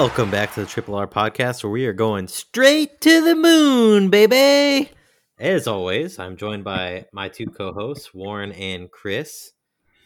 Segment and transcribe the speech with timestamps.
[0.00, 4.08] Welcome back to the Triple R podcast where we are going straight to the moon,
[4.08, 4.90] baby.
[5.38, 9.52] As always, I'm joined by my two co-hosts, Warren and Chris.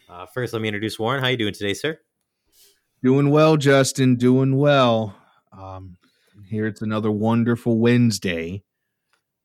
[0.09, 1.21] Uh, first, let me introduce Warren.
[1.21, 1.97] How are you doing today, sir?
[3.03, 4.17] Doing well, Justin.
[4.17, 5.15] Doing well.
[5.57, 5.95] Um,
[6.45, 8.65] here it's another wonderful Wednesday,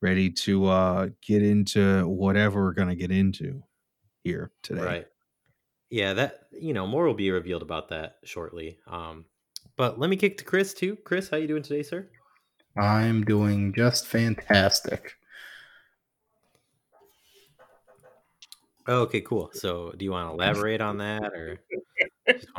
[0.01, 3.63] ready to uh, get into whatever we're going to get into
[4.21, 4.83] here today.
[4.83, 5.07] Right.
[5.89, 8.79] Yeah, that you know more will be revealed about that shortly.
[8.85, 9.23] Um,
[9.81, 10.95] but let me kick to Chris too.
[10.97, 12.07] Chris, how you doing today, sir?
[12.77, 15.13] I'm doing just fantastic.
[18.87, 19.49] Okay, cool.
[19.53, 21.59] So, do you want to elaborate on that, or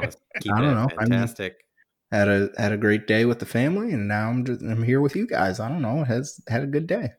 [0.01, 0.89] just keep I don't know.
[0.99, 1.59] I'm- fantastic?
[2.11, 5.01] Had a had a great day with the family, and now I'm just I'm here
[5.01, 5.61] with you guys.
[5.61, 6.03] I don't know.
[6.03, 7.11] Has had a good day.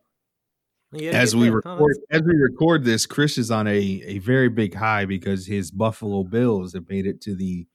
[0.92, 1.54] Yeah, As we man.
[1.54, 5.48] Record, that's- as we record this, Chris is on a, a very big high because
[5.48, 7.68] his Buffalo Bills have made it to the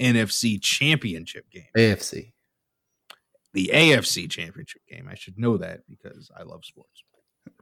[0.00, 2.32] NFC Championship game, AFC.
[3.52, 5.08] the AFC Championship game.
[5.10, 7.02] I should know that because I love sports.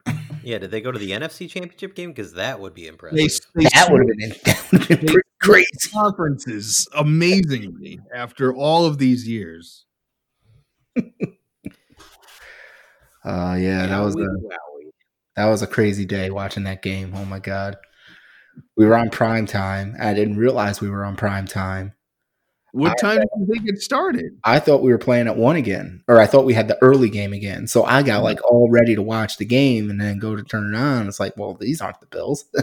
[0.43, 2.11] yeah, did they go to the NFC Championship game?
[2.11, 3.17] Because that would be impressive.
[3.17, 3.27] They,
[3.63, 5.67] they That would have been that been pretty crazy.
[5.91, 9.85] conferences amazingly after all of these years.
[13.23, 14.89] Uh, yeah, that was Wowie, a wowie.
[15.35, 17.13] that was a crazy day watching that game.
[17.15, 17.77] Oh my god,
[18.75, 19.95] we were on prime time.
[20.01, 21.93] I didn't realize we were on prime time.
[22.71, 24.37] What I- time did think it started?
[24.43, 27.09] I thought we were playing at one again, or I thought we had the early
[27.09, 27.67] game again.
[27.67, 28.23] So I got mm-hmm.
[28.23, 31.07] like all ready to watch the game, and then go to turn it on.
[31.07, 32.45] It's like, well, these aren't the Bills.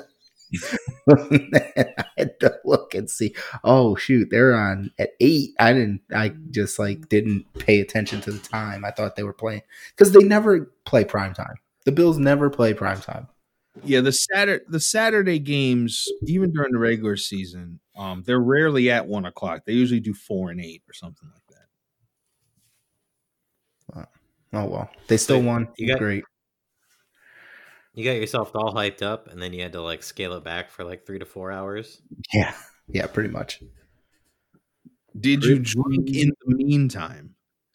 [1.11, 3.35] I had to look and see.
[3.65, 5.51] Oh shoot, they're on at eight.
[5.59, 6.01] I didn't.
[6.15, 8.85] I just like didn't pay attention to the time.
[8.85, 11.57] I thought they were playing because they never play prime time.
[11.85, 13.29] The Bills never play prime time.
[13.85, 19.07] Yeah, the Saturday the Saturday games, even during the regular season, um, they're rarely at
[19.07, 19.65] one o'clock.
[19.67, 21.43] They usually do four and eight or something like
[23.95, 24.09] that.
[24.53, 25.69] Oh well, they still So, won.
[25.77, 26.25] you got- Great.
[27.95, 30.71] You got yourself all hyped up, and then you had to like scale it back
[30.71, 32.01] for like three to four hours.
[32.33, 32.55] Yeah,
[32.87, 33.61] yeah, pretty much.
[35.21, 37.35] Did you drink in the meantime?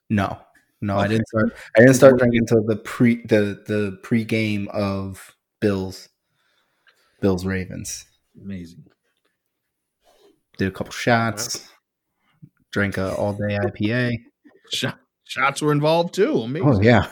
[0.09, 0.39] No,
[0.81, 1.56] no, I didn't start.
[1.78, 6.07] I didn't start drinking until the pre the the pre game of Bills,
[7.19, 8.06] Bills Ravens.
[8.41, 8.85] Amazing.
[10.58, 11.68] Did a couple shots.
[12.72, 14.14] Drank a all day IPA.
[14.72, 16.40] Shot, shots were involved too.
[16.41, 16.69] Amazing.
[16.69, 17.08] Oh yeah,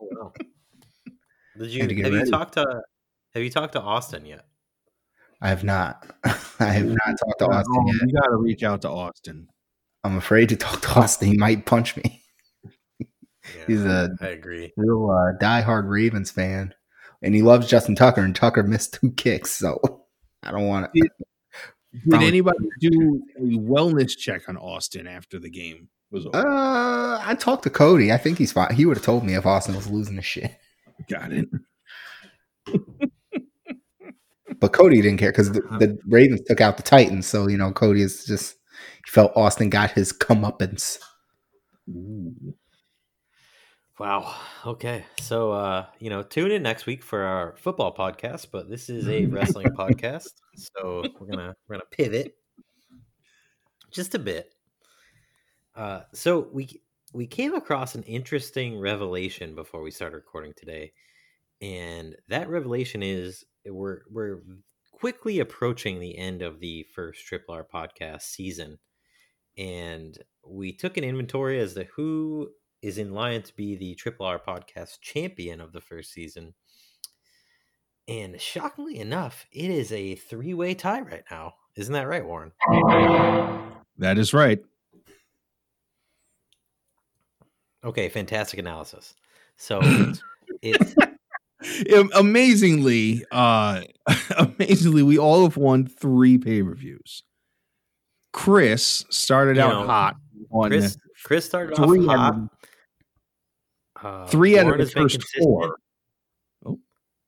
[0.00, 0.32] Oh, wow.
[1.58, 2.82] Did you Had to get have you talked to
[3.34, 4.44] have you talked to Austin yet?
[5.40, 6.06] I have not.
[6.24, 7.96] I have not talked to Oh, Austin yet.
[8.06, 9.48] You got to reach out to Austin.
[10.04, 11.28] I'm afraid to talk to Austin.
[11.28, 12.22] He might punch me.
[13.00, 14.72] Yeah, He's a I agree.
[14.76, 16.74] real uh, diehard Ravens fan,
[17.22, 18.20] and he loves Justin Tucker.
[18.20, 19.80] And Tucker missed two kicks, so
[20.42, 21.08] I don't want to.
[22.08, 26.36] Did anybody do a wellness check on Austin after the game was over?
[26.36, 28.12] Uh, I talked to Cody.
[28.12, 28.74] I think he's fine.
[28.74, 30.52] He would have told me if Austin was losing his shit.
[31.08, 31.48] got it.
[34.60, 37.26] But Cody didn't care because the, the Ravens took out the Titans.
[37.26, 38.56] So, you know, Cody is just,
[39.04, 40.98] he felt Austin got his comeuppance.
[43.98, 44.32] Wow.
[44.64, 45.04] Okay.
[45.20, 49.08] So uh, you know, tune in next week for our football podcast, but this is
[49.08, 50.34] a wrestling podcast.
[50.54, 52.36] So we're gonna we're gonna pivot
[53.90, 54.54] just a bit.
[55.74, 56.80] Uh so we
[57.12, 60.92] we came across an interesting revelation before we started recording today.
[61.60, 64.42] And that revelation is we're we're
[64.92, 68.78] quickly approaching the end of the first Triple R podcast season.
[69.56, 70.16] And
[70.46, 72.50] we took an inventory as to who
[72.82, 76.54] is in line to be the Triple R podcast champion of the first season.
[78.06, 81.54] And shockingly enough, it is a three way tie right now.
[81.76, 82.52] Isn't that right, Warren?
[83.98, 84.60] That is right.
[87.84, 89.14] Okay, fantastic analysis.
[89.56, 89.80] So
[90.62, 90.94] it's
[92.14, 93.82] amazingly, uh
[94.38, 97.22] amazingly, we all have won three pay-per-views.
[98.32, 100.16] Chris started You out know, hot
[100.66, 100.96] Chris.
[101.24, 102.36] Chris started off hot.
[104.02, 105.76] Of, Uh, three out of Warren the first consistent, four.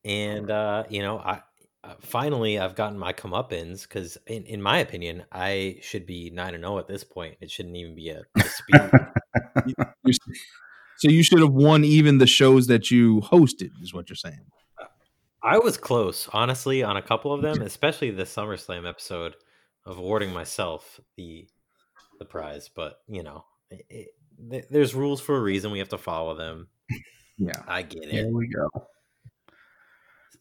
[0.04, 1.42] and uh, you know, I
[1.82, 6.54] uh, finally I've gotten my comeuppance because, in, in my opinion, I should be nine
[6.54, 7.36] and zero at this point.
[7.40, 8.90] It shouldn't even be a dispute.
[9.66, 10.16] You're-
[10.98, 14.44] So you should have won even the shows that you hosted, is what you're saying.
[15.42, 19.34] I was close, honestly, on a couple of them, especially the SummerSlam episode
[19.86, 21.48] of awarding myself the
[22.18, 22.68] the prize.
[22.68, 24.08] But you know, it, it,
[24.50, 25.70] th- there's rules for a reason.
[25.70, 26.68] We have to follow them.
[27.42, 27.52] Yeah.
[27.66, 28.12] I get it.
[28.12, 28.68] There we go.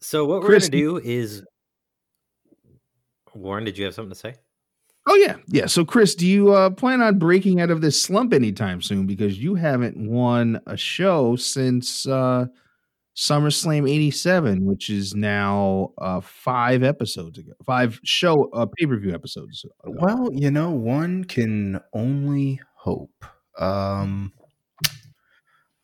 [0.00, 1.42] So what we're gonna do is,
[3.34, 4.34] Warren, did you have something to say?
[5.06, 5.66] Oh yeah, yeah.
[5.66, 9.06] So Chris, do you uh, plan on breaking out of this slump anytime soon?
[9.06, 12.46] Because you haven't won a show since uh,
[13.16, 19.14] SummerSlam '87, which is now uh, five episodes ago, five show uh, pay per view
[19.14, 19.64] episodes.
[19.64, 19.96] Ago.
[20.00, 23.24] Well, you know, one can only hope.
[23.60, 24.32] Um,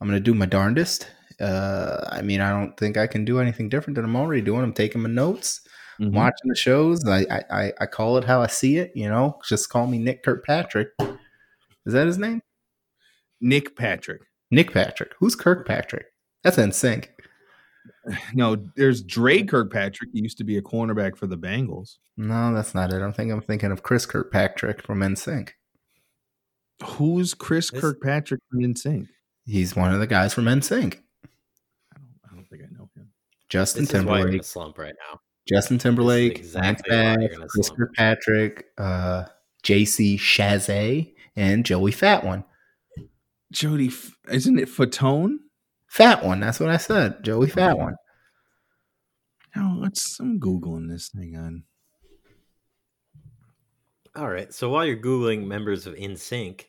[0.00, 1.08] I'm gonna do my darndest.
[1.40, 4.62] Uh, I mean, I don't think I can do anything different than I'm already doing.
[4.62, 5.60] I'm taking my notes.
[6.00, 6.12] Mhm.
[6.12, 7.06] watching the shows.
[7.08, 8.92] I, I I- I call it how I see it.
[8.94, 10.88] You know, just call me Nick Kirkpatrick.
[11.86, 12.42] Is that his name?
[13.40, 14.20] Nick Patrick.
[14.50, 15.12] Nick Patrick.
[15.18, 16.04] Who's Kirkpatrick?
[16.44, 17.12] That's in sync.
[18.34, 20.10] No, there's Dre Kirkpatrick.
[20.12, 21.96] He used to be a cornerback for the Bengals.
[22.16, 23.00] No, that's not it.
[23.02, 25.50] I'm thinking I'm thinking of Chris Kirkpatrick from NSYNC.
[26.84, 29.08] Who's Chris This- Kirkpatrick from NSYNC?
[29.44, 30.94] He's one of the guys from NSYNC.
[31.94, 33.10] I don't, I don't think I know him.
[33.48, 34.44] Justin This is why you're in a Timberlake.
[34.44, 35.20] slump right now.
[35.48, 36.38] Justin Timberlake.
[36.38, 37.78] exactly Lance why you're Bass, in a Chris slump.
[37.78, 38.64] Kirkpatrick.
[38.76, 39.24] Uh,
[39.62, 42.44] JC Chasez and Joey Fat One.
[43.52, 43.90] Jody,
[44.28, 45.36] isn't it Fatone?
[45.88, 46.40] Fat One.
[46.40, 47.22] That's what I said.
[47.22, 47.94] Joey Fat One.
[49.54, 50.18] No, let's.
[50.20, 51.62] I'm googling this thing on.
[54.16, 54.52] All right.
[54.52, 56.64] So while you're googling members of NSYNC,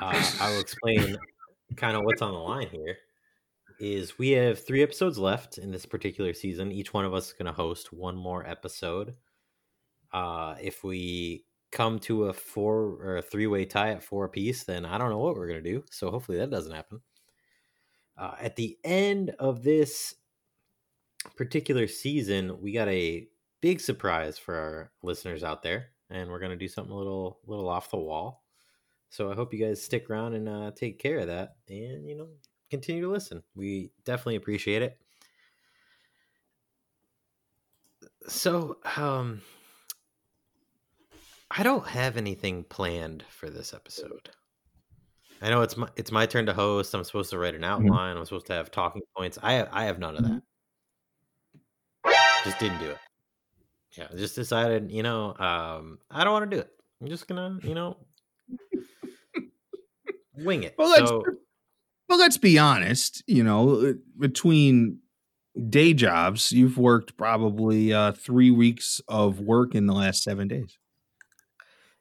[0.00, 1.16] uh, I will explain
[1.76, 2.96] kind of what's on the line here.
[3.78, 6.72] Is we have three episodes left in this particular season.
[6.72, 9.14] Each one of us is going to host one more episode.
[10.12, 14.64] Uh, if we come to a four or a three way tie at four apiece,
[14.64, 15.84] then I don't know what we're going to do.
[15.92, 17.00] So hopefully that doesn't happen.
[18.18, 20.16] Uh, at the end of this
[21.36, 23.28] particular season, we got a
[23.60, 27.68] big surprise for our listeners out there, and we're gonna do something a little little
[27.68, 28.44] off the wall.
[29.10, 32.16] So I hope you guys stick around and uh, take care of that, and you
[32.16, 32.28] know
[32.70, 33.42] continue to listen.
[33.54, 34.98] We definitely appreciate it.
[38.28, 39.42] So, um,
[41.50, 44.30] I don't have anything planned for this episode.
[45.42, 46.94] I know it's my it's my turn to host.
[46.94, 48.16] I'm supposed to write an outline.
[48.16, 49.38] I'm supposed to have talking points.
[49.42, 50.42] I have, I have none of that.
[52.44, 52.98] Just didn't do it.
[53.96, 54.90] Yeah, just decided.
[54.90, 56.72] You know, um, I don't want to do it.
[57.00, 57.96] I'm just gonna, you know,
[60.32, 60.78] wing it.
[60.78, 61.30] Well, so
[62.08, 63.22] Well, let's be honest.
[63.26, 65.00] You know, uh, between
[65.70, 70.78] day jobs, you've worked probably uh, three weeks of work in the last seven days.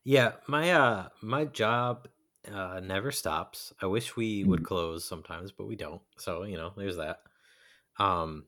[0.03, 2.07] yeah, my uh my job
[2.51, 3.73] uh never stops.
[3.81, 4.63] I wish we would Mm.
[4.63, 6.01] close sometimes, but we don't.
[6.17, 7.21] So you know, there's that.
[7.99, 8.47] Um,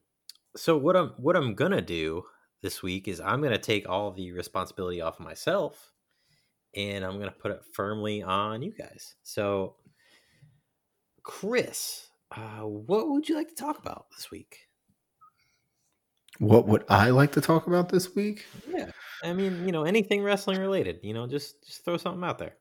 [0.56, 2.24] so what I'm what I'm gonna do
[2.62, 5.92] this week is I'm gonna take all the responsibility off of myself,
[6.74, 9.16] and I'm gonna put it firmly on you guys.
[9.22, 9.76] So,
[11.22, 14.68] Chris, uh, what would you like to talk about this week?
[16.38, 18.46] What would I like to talk about this week?
[18.66, 18.90] Yeah,
[19.22, 21.00] I mean, you know, anything wrestling related.
[21.02, 22.56] You know, just just throw something out there.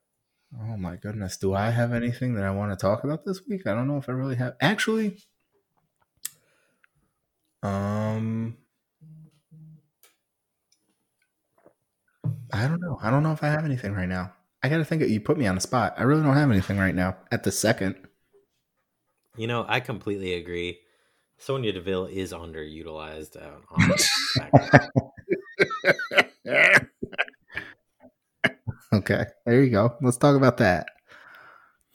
[0.60, 1.38] Oh my goodness.
[1.38, 3.66] Do I have anything that I want to talk about this week?
[3.68, 4.56] I don't know if I really have.
[4.60, 5.18] Actually,
[7.64, 8.58] um,
[12.62, 13.00] I don't know.
[13.02, 14.34] I don't know if I have anything right now.
[14.62, 15.02] I got to think.
[15.02, 15.96] Of, you put me on the spot.
[15.98, 17.96] I really don't have anything right now at the second.
[19.36, 20.78] You know, I completely agree.
[21.40, 23.36] Sonya Deville is underutilized.
[23.36, 23.92] Uh, on
[28.94, 29.96] Okay, there you go.
[30.02, 30.86] Let's talk about that.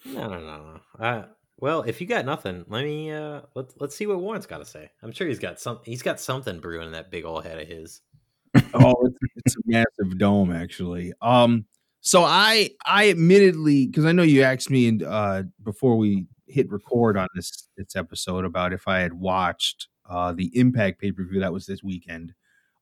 [0.04, 1.04] no, no, no, no.
[1.04, 1.26] Uh,
[1.58, 4.64] well, if you got nothing, let me uh, let's let's see what Warren's got to
[4.64, 4.90] say.
[5.00, 5.78] I'm sure he's got some.
[5.85, 8.00] He's got something brewing in that big old head of his.
[8.75, 11.13] Oh, it's, it's a massive dome, actually.
[11.21, 11.67] Um,
[12.01, 17.17] so I, I admittedly, because I know you asked me uh, before we hit record
[17.17, 21.41] on this this episode about if I had watched uh, the Impact pay per view
[21.41, 22.33] that was this weekend,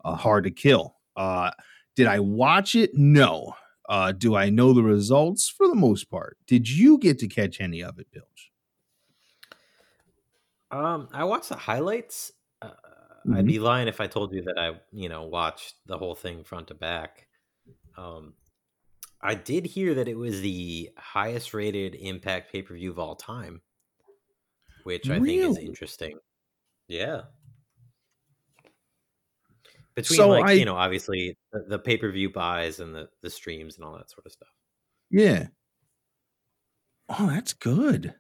[0.04, 0.96] uh, Hard to Kill.
[1.16, 1.50] Uh,
[1.96, 2.94] did I watch it?
[2.94, 3.54] No.
[3.88, 6.38] Uh, do I know the results for the most part?
[6.46, 8.50] Did you get to catch any of it, Bilge?
[10.70, 12.32] Um, I watched the highlights.
[13.26, 13.36] Mhm.
[13.36, 16.44] I'd be lying if I told you that I, you know, watched the whole thing
[16.44, 17.26] front to back.
[17.96, 18.34] Um,
[19.20, 23.16] I did hear that it was the highest rated Impact pay per view of all
[23.16, 23.62] time,
[24.84, 26.18] which I think is interesting.
[26.88, 27.22] Yeah.
[29.94, 33.08] Between So like I- you know, obviously the, the pay per view buys and the
[33.22, 34.48] the streams and all that sort of stuff.
[35.10, 35.48] Yeah.
[37.08, 38.14] Oh, that's good.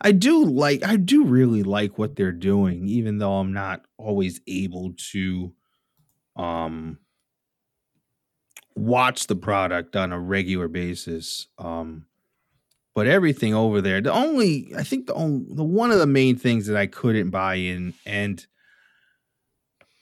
[0.00, 4.40] I do like I do really like what they're doing even though I'm not always
[4.46, 5.52] able to
[6.36, 6.98] um
[8.76, 11.48] watch the product on a regular basis.
[11.58, 12.06] Um
[12.94, 16.36] but everything over there, the only I think the only the one of the main
[16.36, 18.46] things that I couldn't buy in and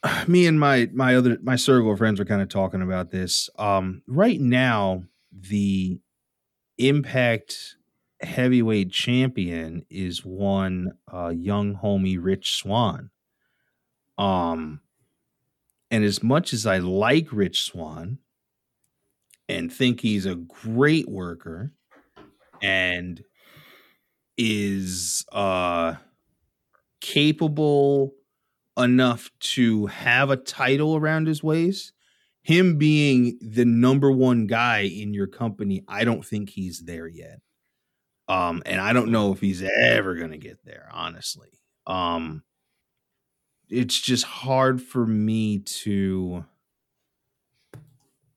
[0.26, 3.48] me and my my other my circle of friends were kind of talking about this.
[3.58, 6.00] Um, right now, the
[6.78, 7.75] Impact
[8.20, 13.10] heavyweight champion is one uh, young homie Rich Swann.
[14.18, 14.80] Um,
[15.90, 18.18] and as much as I like Rich Swann
[19.48, 21.72] and think he's a great worker
[22.62, 23.22] and
[24.38, 25.94] is uh
[27.00, 28.14] capable
[28.76, 31.92] enough to have a title around his waist,
[32.42, 37.40] him being the number one guy in your company, I don't think he's there yet.
[38.28, 41.50] Um, and I don't know if he's ever gonna get there, honestly.
[41.86, 42.42] Um,
[43.68, 46.44] it's just hard for me to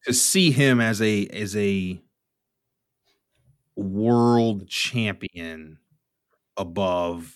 [0.05, 2.01] to see him as a as a
[3.75, 5.77] world champion
[6.58, 7.36] above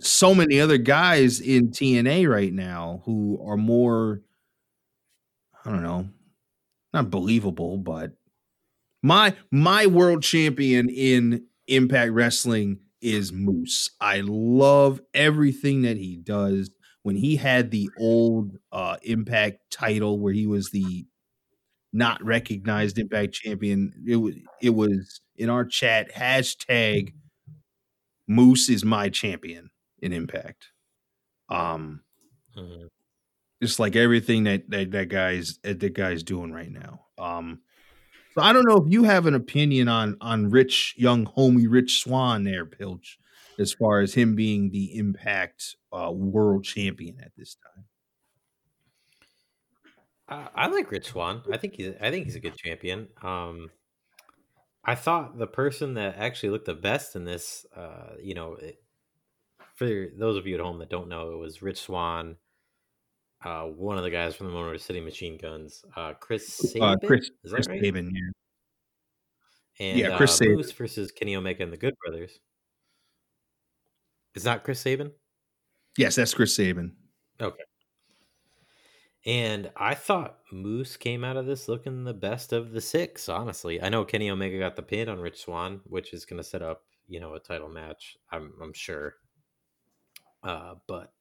[0.00, 4.20] so many other guys in TNA right now who are more
[5.64, 6.08] I don't know,
[6.94, 8.12] not believable, but
[9.02, 13.90] my my world champion in Impact Wrestling is Moose.
[14.00, 16.70] I love everything that he does.
[17.02, 21.06] When he had the old uh Impact title where he was the
[21.92, 27.14] not recognized Impact champion, it was it was in our chat hashtag
[28.26, 30.68] Moose is my champion in Impact.
[31.48, 32.02] Um
[32.56, 32.90] Mhm.
[33.62, 37.06] just like everything that that, that guy's that guy's doing right now.
[37.18, 37.60] Um
[38.34, 42.02] so I don't know if you have an opinion on on Rich young homie Rich
[42.02, 43.18] Swann there, Pilch,
[43.58, 47.84] as far as him being the Impact uh, World Champion at this time.
[50.28, 51.42] I, I like Rich Swann.
[51.52, 53.08] I think he's I think he's a good champion.
[53.22, 53.70] Um,
[54.84, 58.82] I thought the person that actually looked the best in this, uh, you know, it,
[59.74, 62.36] for those of you at home that don't know, it was Rich Swann,
[63.44, 66.82] uh, one of the guys from the Motor City Machine Guns, uh, Chris Sabin.
[66.82, 67.84] Uh, Chris, is that Chris right?
[67.84, 69.86] Sabin, yeah.
[69.86, 70.44] And Yeah, Chris uh.
[70.44, 72.38] Moose versus Kenny Omega and the Good Brothers.
[74.34, 75.10] Is that Chris Sabin.
[75.96, 76.94] Yes, that's Chris Sabin.
[77.40, 77.64] Okay.
[79.26, 83.82] And I thought Moose came out of this looking the best of the six, honestly.
[83.82, 86.62] I know Kenny Omega got the pin on Rich Swann, which is going to set
[86.62, 89.16] up, you know, a title match, I'm, I'm sure.
[90.42, 91.12] Uh, but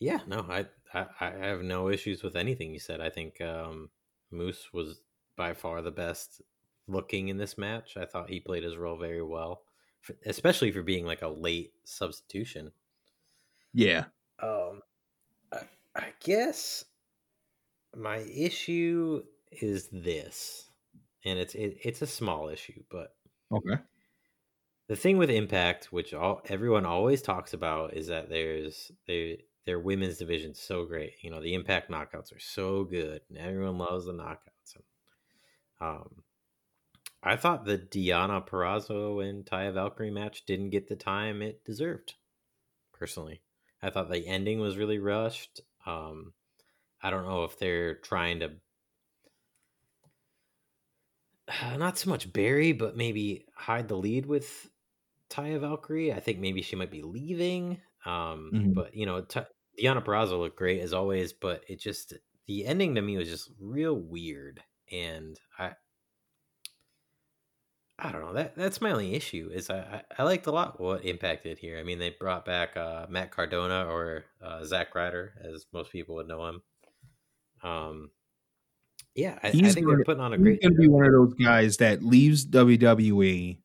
[0.00, 3.00] yeah, no, I, I, I have no issues with anything you said.
[3.00, 3.90] I think um,
[4.30, 5.02] Moose was
[5.36, 6.42] by far the best
[6.86, 7.96] looking in this match.
[7.96, 9.64] I thought he played his role very well,
[10.26, 12.72] especially for being like a late substitution.
[13.74, 14.06] Yeah.
[14.38, 14.82] Um,
[15.52, 16.84] I, I guess
[17.96, 20.70] my issue is this,
[21.24, 23.16] and it's it, it's a small issue, but
[23.50, 23.84] Okay.
[24.88, 29.80] the thing with Impact, which all everyone always talks about, is that there's they their
[29.80, 31.14] women's division so great.
[31.22, 34.76] You know, the Impact knockouts are so good, and everyone loves the knockouts.
[34.76, 34.84] And,
[35.80, 36.24] um,
[37.22, 42.14] I thought the Deonna Purrazzo and Taya Valkyrie match didn't get the time it deserved.
[42.92, 43.42] Personally,
[43.82, 45.60] I thought the ending was really rushed.
[45.86, 46.34] Um,
[47.02, 48.60] I don't know if they're trying to
[51.76, 54.70] not so much bury, but maybe hide the lead with
[55.30, 56.12] Taya Valkyrie.
[56.12, 57.82] I think maybe she might be leaving.
[58.06, 58.74] Um, Mhm.
[58.74, 59.40] But you know, T-
[59.80, 62.12] Deonna Purrazzo looked great as always, but it just
[62.46, 64.62] the ending to me was just real weird,
[64.92, 65.72] and I.
[67.96, 68.32] I don't know.
[68.32, 69.50] That that's my only issue.
[69.54, 71.78] Is I, I, I liked a lot what Impact did here.
[71.78, 76.16] I mean, they brought back uh, Matt Cardona or uh, Zack Ryder, as most people
[76.16, 76.62] would know him.
[77.62, 78.10] Um,
[79.14, 80.62] yeah, I, I think gonna- they're putting on a He's great.
[80.62, 83.58] going to be one of those guys that leaves WWE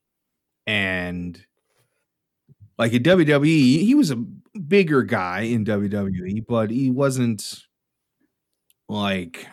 [0.68, 1.44] and
[2.78, 4.24] like in WWE, he was a
[4.68, 7.64] bigger guy in WWE, but he wasn't
[8.88, 9.48] like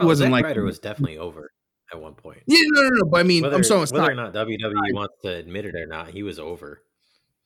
[0.00, 1.52] Oh, wasn't Zack like- Ryder was definitely over
[1.92, 2.42] at one point.
[2.46, 3.04] yeah, no, no, no.
[3.06, 4.34] But I mean, whether, I'm saying whether it's or not.
[4.34, 6.82] not WWE wants to admit it or not, he was over.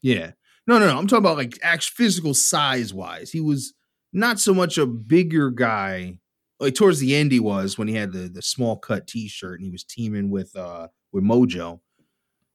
[0.00, 0.32] Yeah,
[0.66, 0.99] no, no, no.
[0.99, 3.30] I'm talking about like actual physical size wise.
[3.30, 3.75] He was
[4.12, 6.18] not so much a bigger guy.
[6.59, 9.64] Like towards the end, he was when he had the the small cut T-shirt and
[9.66, 11.80] he was teaming with uh with Mojo.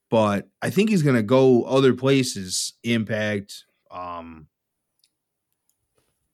[0.10, 2.74] But I think he's gonna go other places.
[2.84, 3.66] Impact.
[3.92, 4.48] Um,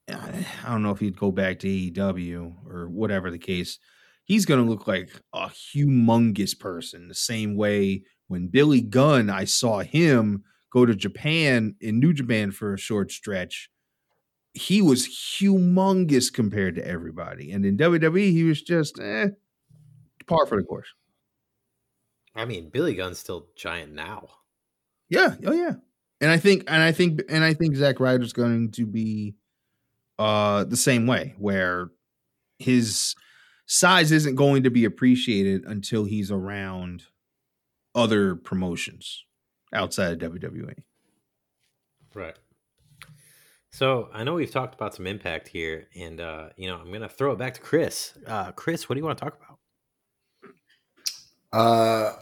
[0.10, 3.80] I don't know if he'd go back to AEW or whatever the case.
[4.26, 7.08] He's gonna look like a humongous person.
[7.08, 12.52] The same way when Billy Gunn, I saw him go to Japan in New Japan
[12.52, 13.70] for a short stretch.
[14.54, 19.30] He was humongous compared to everybody, and in WWE, he was just eh,
[20.28, 20.88] par for the course.
[22.36, 24.28] I mean, Billy Gunn's still giant now.
[25.10, 25.74] Yeah, oh yeah,
[26.22, 29.36] And I think, and I think, and I think Zack Ryder's going to be
[30.18, 31.90] uh the same way, where
[32.58, 33.16] his
[33.66, 37.04] size isn't going to be appreciated until he's around
[37.96, 39.26] other promotions
[39.74, 40.84] outside of WWE.
[42.14, 42.36] Right.
[43.72, 47.10] So I know we've talked about some impact here, and uh, you know I'm gonna
[47.10, 48.14] throw it back to Chris.
[48.28, 49.53] Uh, Chris, what do you want to talk about?
[51.54, 52.14] Uh,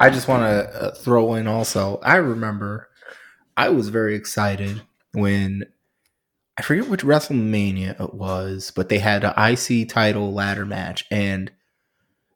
[0.00, 1.98] I just want to uh, throw in also.
[2.02, 2.88] I remember
[3.56, 4.80] I was very excited
[5.12, 5.64] when
[6.56, 11.52] I forget which WrestleMania it was, but they had an IC title ladder match, and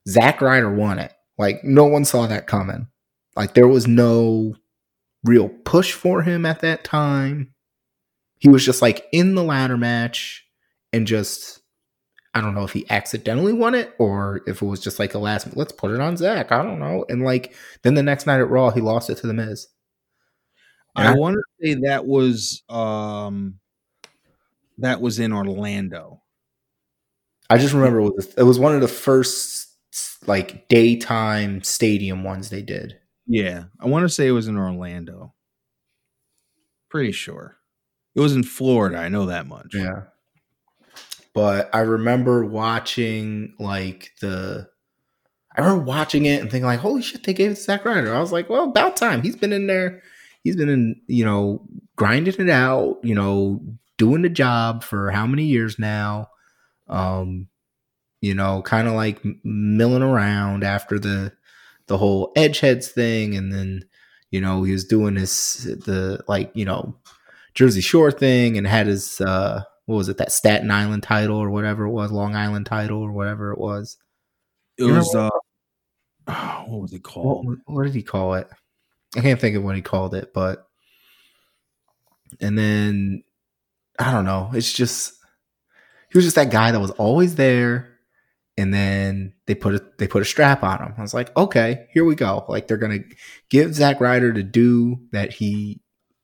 [0.09, 1.13] Zack Ryder won it.
[1.39, 2.89] Like no one saw that coming.
[3.35, 4.55] Like there was no
[5.25, 7.55] real push for him at that time.
[8.39, 10.45] He was just like in the ladder match
[10.93, 11.62] and just
[12.35, 15.19] I don't know if he accidentally won it or if it was just like a
[15.19, 16.51] last let's put it on Zach.
[16.51, 17.05] I don't know.
[17.09, 19.69] And like then the next night at Raw he lost it to the Miz.
[20.95, 23.59] I, I want to say that was um
[24.79, 26.23] that was in Orlando.
[27.51, 29.69] I just remember it was, it was one of the first
[30.27, 32.99] like daytime stadium ones they did.
[33.27, 35.35] Yeah, I want to say it was in Orlando.
[36.89, 37.59] Pretty sure.
[38.15, 39.75] It was in Florida, I know that much.
[39.75, 40.03] Yeah.
[41.35, 44.69] But I remember watching like the
[45.57, 48.15] I remember watching it and thinking like, holy shit, they gave it to Zack Ryder.
[48.15, 49.23] I was like, well, about time.
[49.23, 50.03] He's been in there.
[50.45, 51.67] He's been in, you know,
[51.97, 53.61] grinding it out, you know,
[53.99, 56.29] doing the job for how many years now.
[56.89, 57.49] Um,
[58.21, 61.33] you know, kind of like milling around after the
[61.87, 63.85] the whole Edgeheads thing, and then
[64.31, 66.97] you know he was doing his the like you know
[67.55, 71.51] Jersey Shore thing, and had his uh what was it that Staten Island title or
[71.51, 73.97] whatever it was, Long Island title or whatever it was.
[74.79, 75.31] It you was uh,
[76.67, 77.47] what was it called?
[77.47, 78.49] What, what did he call it?
[79.17, 80.67] I can't think of what he called it, but
[82.41, 83.23] and then
[83.99, 84.51] I don't know.
[84.55, 85.15] It's just
[86.11, 87.93] he was just that guy that was always there
[88.57, 90.95] and then they put a they put a strap on him.
[90.97, 92.45] I was like, okay, here we go.
[92.49, 93.01] Like they're gonna
[93.49, 95.81] give Zack Ryder to do that he,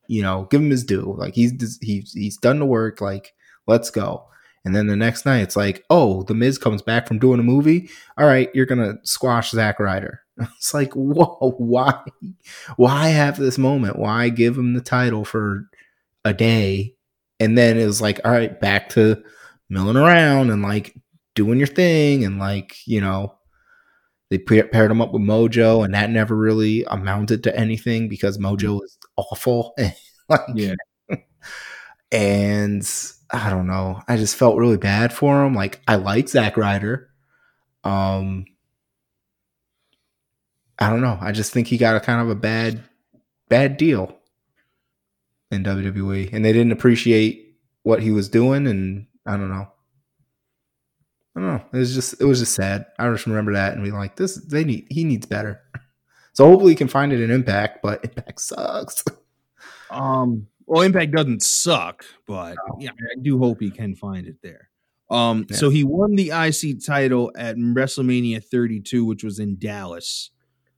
[0.07, 1.15] you know, give him his due.
[1.17, 3.01] Like he's he's he's done the work.
[3.01, 3.33] Like
[3.69, 4.25] let's go.
[4.65, 7.43] And then the next night, it's like, oh, the Miz comes back from doing a
[7.43, 7.89] movie.
[8.17, 10.21] All right, you're gonna squash Zack Ryder.
[10.57, 11.99] It's like, whoa, why,
[12.77, 13.99] why have this moment?
[13.99, 15.69] Why give him the title for
[16.23, 16.95] a day?
[17.41, 19.21] And then it was like, all right, back to
[19.69, 20.95] milling around and like
[21.35, 23.35] doing your thing and like you know
[24.29, 28.57] they paired him up with mojo and that never really amounted to anything because mojo
[28.57, 28.73] mm-hmm.
[28.75, 29.73] was awful
[30.29, 30.75] like, yeah
[32.11, 32.83] and
[33.31, 37.09] i don't know i just felt really bad for him like i like Zack Ryder
[37.83, 38.45] um
[40.79, 42.83] i don't know i just think he got a kind of a bad
[43.47, 44.17] bad deal
[45.51, 49.67] in wwe and they didn't appreciate what he was doing and i don't know
[51.35, 51.63] I don't know.
[51.73, 52.85] It was just it was just sad.
[52.97, 55.61] I just remember that and be like, this they need he needs better.
[56.33, 59.03] So hopefully he can find it in Impact, but Impact sucks.
[59.89, 64.69] Um well Impact doesn't suck, but yeah, I do hope he can find it there.
[65.09, 65.57] Um yeah.
[65.57, 70.31] so he won the IC title at WrestleMania 32, which was in Dallas.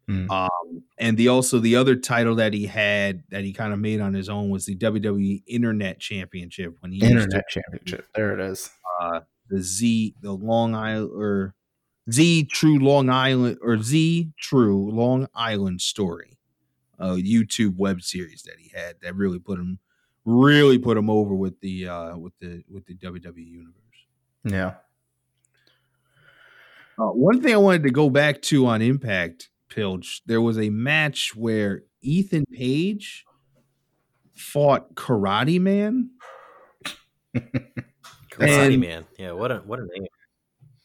[0.10, 0.30] Mm.
[0.30, 4.02] Um, and the also the other title that he had that he kind of made
[4.02, 8.08] on his own was the WWE Internet Championship when he Internet Championship.
[8.16, 8.70] There it is.
[9.00, 11.56] Uh, the Z, the Long Island or
[12.12, 16.31] Z True Long Island or Z True Long Island story,
[17.02, 19.80] a YouTube web series that he had that really put him
[20.24, 23.76] really put him over with the uh with the with the WWE universe.
[24.44, 24.76] Yeah.
[27.00, 30.70] Uh, one thing I wanted to go back to on Impact Pilch, there was a
[30.70, 33.26] match where Ethan Page
[34.34, 36.12] fought Karate Man.
[37.36, 39.06] Karate and, Man.
[39.18, 40.08] Yeah, what a what a name.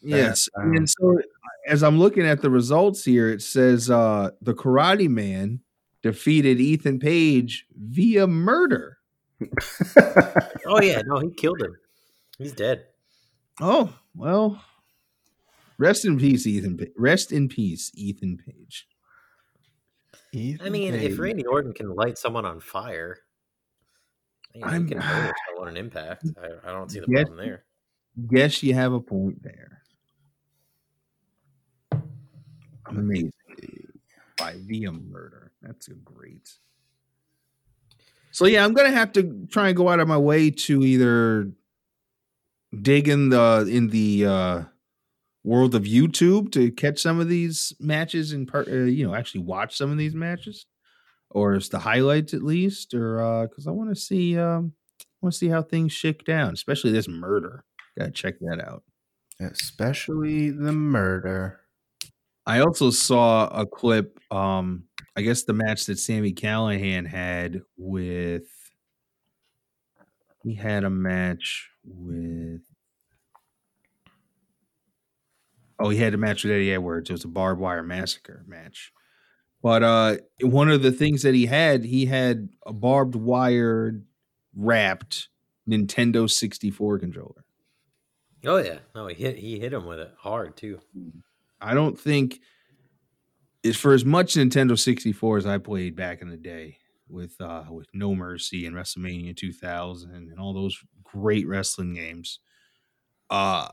[0.01, 0.49] Yes.
[0.57, 1.19] Um, and so
[1.67, 5.61] as I'm looking at the results here, it says uh the Karate Man
[6.03, 8.99] defeated Ethan Page via murder.
[10.67, 11.77] oh yeah, no, he killed him.
[12.39, 12.85] He's dead.
[13.61, 14.63] Oh, well.
[15.79, 16.79] Rest in peace, Ethan.
[16.97, 18.87] Rest in peace, Ethan Page.
[20.33, 21.13] Ethan I mean, Page.
[21.13, 23.19] if Randy Orton can light someone on fire,
[24.63, 24.99] I'm can
[25.61, 26.27] on an impact.
[26.43, 27.65] I, I, don't see the guess, problem there.
[28.29, 29.83] Guess you have a point there.
[32.87, 33.33] Amazing.
[34.37, 35.53] By via murder.
[35.63, 36.51] That's a great.
[38.31, 41.51] So yeah, I'm gonna have to try and go out of my way to either
[42.83, 44.63] dig in the in the uh,
[45.47, 49.43] world of YouTube to catch some of these matches and part, uh, you know, actually
[49.43, 50.67] watch some of these matches,
[51.31, 54.73] or is the highlights at least, or because I want to see, um,
[55.23, 57.65] want to see how things shake down, especially this murder.
[57.99, 58.83] Gotta check that out.
[59.41, 61.61] Especially the murder.
[62.47, 64.19] I also saw a clip.
[64.31, 64.85] Um,
[65.17, 68.47] I guess the match that Sami Callihan had with
[70.45, 72.63] he had a match with
[75.81, 77.11] oh he had a match with Eddie Edwards.
[77.11, 78.93] It was a barbed wire massacre match.
[79.63, 84.01] But uh one of the things that he had, he had a barbed wire
[84.55, 85.29] wrapped
[85.69, 87.45] Nintendo 64 controller.
[88.45, 90.79] Oh yeah, no, he hit he hit him with it hard too.
[91.61, 92.41] I don't think
[93.63, 97.65] is for as much Nintendo 64 as I played back in the day with uh
[97.71, 102.41] with No Mercy and WrestleMania 2000 and all those great wrestling games.
[103.31, 103.69] Uh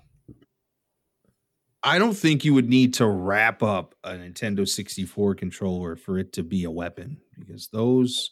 [1.83, 6.31] I don't think you would need to wrap up a Nintendo 64 controller for it
[6.33, 8.31] to be a weapon because those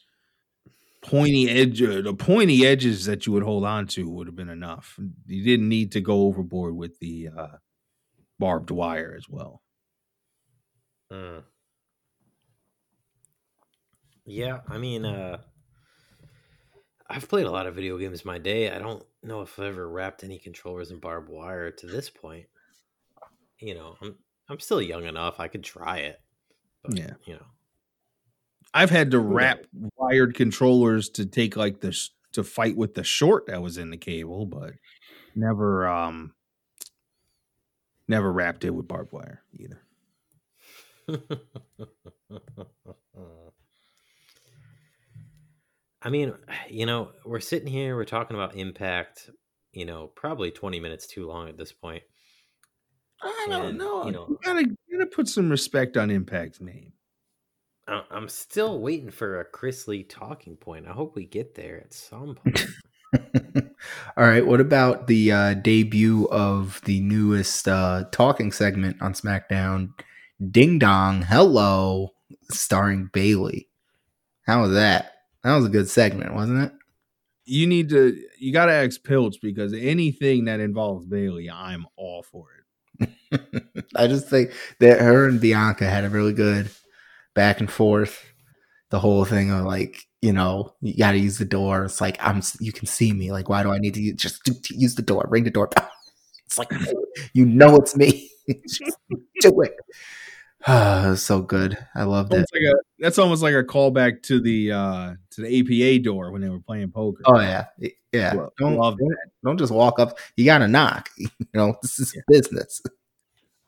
[1.02, 4.50] pointy edge uh, the pointy edges that you would hold on to would have been
[4.50, 5.00] enough.
[5.26, 7.48] You didn't need to go overboard with the uh
[8.42, 9.62] barbed wire as well.
[11.12, 11.44] Mm.
[14.26, 15.42] Yeah, I mean, uh,
[17.10, 18.72] I've played a lot of video games in my day.
[18.72, 22.48] I don't know if I've ever wrapped any controllers in barbed wire to this point.
[23.60, 24.18] You know, I'm
[24.50, 25.40] I'm still young enough.
[25.40, 26.20] I could try it.
[26.84, 27.14] But, Yeah.
[27.26, 27.46] you know,
[28.74, 29.60] I've had to wrap
[29.98, 33.92] wired controllers to take like the sh- to fight with the short that was in
[33.92, 34.74] the cable, but
[35.36, 36.34] never um
[38.12, 39.82] never wrapped it with barbed wire either.
[46.02, 46.34] I mean,
[46.70, 49.30] you know, we're sitting here, we're talking about impact.
[49.74, 52.04] You know, probably twenty minutes too long at this point.
[53.22, 54.02] I don't And, know.
[54.02, 56.94] you You, know- gotta you gotta put some respect on Impact's name.
[57.88, 60.88] I'm still waiting for a Chris Lee talking point.
[60.88, 62.66] I hope we get there at some point.
[64.18, 64.46] All right.
[64.46, 69.90] What about the uh, debut of the newest uh, talking segment on SmackDown?
[70.50, 72.14] Ding Dong, Hello,
[72.50, 73.70] starring Bayley.
[74.46, 75.14] How was that?
[75.44, 76.72] That was a good segment, wasn't it?
[77.46, 82.48] You need to you gotta ask Pilch because anything that involves Bayley, I'm all for
[83.00, 83.10] it.
[83.96, 86.70] I just think that her and Bianca had a really good
[87.34, 88.24] back and forth.
[88.90, 91.86] The whole thing of like, you know, you got to use the door.
[91.86, 93.32] It's like I'm, you can see me.
[93.32, 95.26] Like, why do I need to use, just to, to use the door?
[95.30, 95.90] Ring the doorbell.
[96.46, 96.70] It's like
[97.34, 98.30] you know it's me.
[98.68, 98.98] just
[99.40, 99.74] do it.
[100.68, 101.78] Ah, so good.
[101.96, 102.46] I loved it.
[102.54, 106.42] Like a, that's almost like a callback to the uh to the APA door when
[106.42, 107.22] they were playing poker.
[107.26, 107.68] Oh yeah,
[108.12, 108.34] yeah.
[108.58, 110.18] Don't love don't, don't just walk up.
[110.36, 111.10] You got to knock.
[111.16, 112.82] You know, this is business.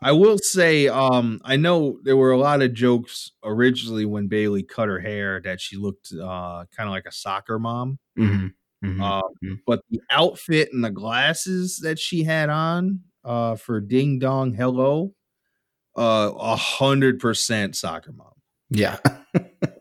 [0.04, 4.64] I will say, um, I know there were a lot of jokes originally when Bayley
[4.64, 8.00] cut her hair that she looked uh kind of like a soccer mom.
[8.18, 9.02] Mm-hmm.
[9.02, 9.60] Uh, Mhm.
[9.66, 15.14] but the outfit and the glasses that she had on uh for Ding Dong Hello,
[15.98, 18.34] uh a hundred percent soccer mom.
[18.70, 18.98] Yeah.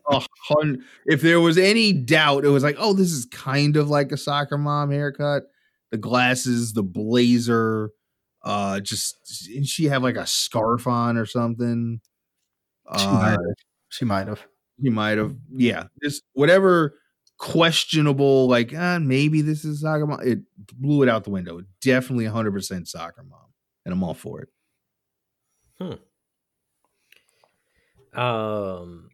[0.09, 0.81] A hundred.
[1.05, 4.17] If there was any doubt, it was like, oh, this is kind of like a
[4.17, 5.43] soccer mom haircut.
[5.91, 7.89] The glasses, the blazer,
[8.43, 12.01] uh, just didn't she have like a scarf on or something?
[12.95, 13.55] She Uh, might have.
[13.89, 14.47] She might have.
[14.81, 16.99] he might have, yeah, just whatever
[17.37, 20.19] questionable, like uh, maybe this is soccer mom.
[20.23, 21.61] It blew it out the window.
[21.81, 23.53] Definitely 100 percent soccer mom,
[23.85, 24.49] and I'm all for it.
[25.79, 25.93] Hmm.
[28.13, 29.09] Um,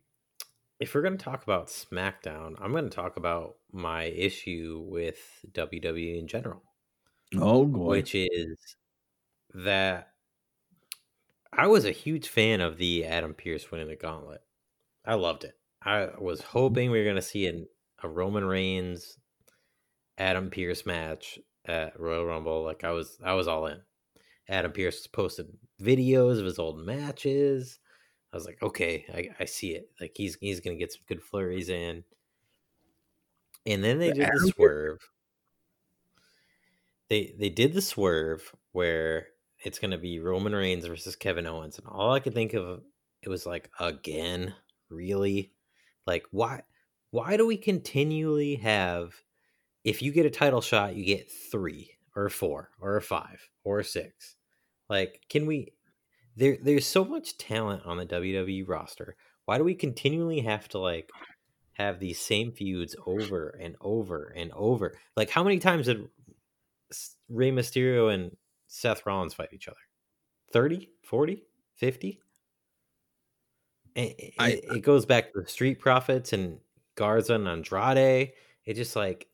[0.80, 5.20] if we're going to talk about SmackDown, I'm going to talk about my issue with
[5.52, 6.63] WWE in general,
[7.36, 8.78] Oh boy, which is
[9.54, 10.10] that
[11.52, 14.42] I was a huge fan of the Adam Pearce winning the gauntlet.
[15.06, 15.56] I loved it.
[15.82, 17.68] I was hoping we were going to see an,
[18.04, 19.18] a Roman Reigns
[20.18, 22.64] Adam Pearce match at Royal Rumble.
[22.64, 23.80] Like I was, I was all in.
[24.48, 25.48] Adam Pearce posted
[25.82, 27.80] videos of his old matches.
[28.34, 29.90] I was like, okay, I, I see it.
[30.00, 32.04] Like he's he's gonna get some good flurries in.
[33.66, 35.00] And then they The did Adam the swerve.
[37.10, 39.28] They they did the swerve where
[39.63, 42.82] it's gonna be Roman Reigns versus Kevin Owens, and all I could think of
[43.22, 44.54] it was like again,
[44.89, 45.52] really,
[46.06, 46.63] like why
[47.12, 49.13] why do we continually have
[49.84, 53.80] if you get a title shot, you get three or four or a five or
[53.80, 54.36] a six.
[54.89, 55.74] Like, can we?
[56.36, 59.15] There, there's so much talent on the WWE roster.
[59.45, 61.10] Why do we continually have to like
[61.74, 64.98] have these same feuds over and over and over?
[65.15, 66.08] Like, how many times did
[67.30, 68.36] Rey Mysterio and
[68.69, 69.77] Seth Rollins fight each other?
[70.53, 72.21] 30, 40, 50?
[73.95, 76.60] it, I- it, goes back to the Street Profits and
[76.95, 78.34] Garza and Andrade.
[78.65, 79.27] It just like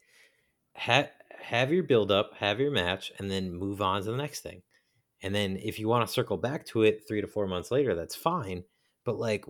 [0.76, 4.42] have have your build up, have your match, and then move on to the next
[4.42, 4.64] thing.
[5.24, 7.96] And then if you want to circle back to it three to four months later,
[7.96, 8.64] that's fine.
[9.06, 9.46] But like,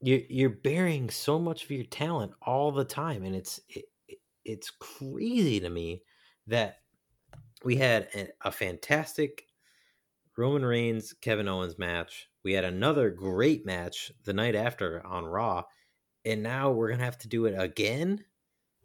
[0.00, 4.18] you're you're burying so much of your talent all the time, and it's it, it-
[4.42, 6.02] it's crazy to me
[6.46, 6.78] that
[7.64, 9.44] we had a, fantastic
[10.36, 12.28] Roman Reigns Kevin Owens match.
[12.42, 15.64] We had another great match the night after on Raw,
[16.24, 18.24] and now we're gonna have to do it again,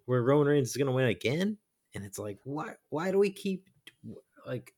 [0.05, 1.57] where Roman Reigns is gonna win again.
[1.93, 2.73] And it's like, why?
[2.89, 3.69] Why do we keep
[4.45, 4.73] like?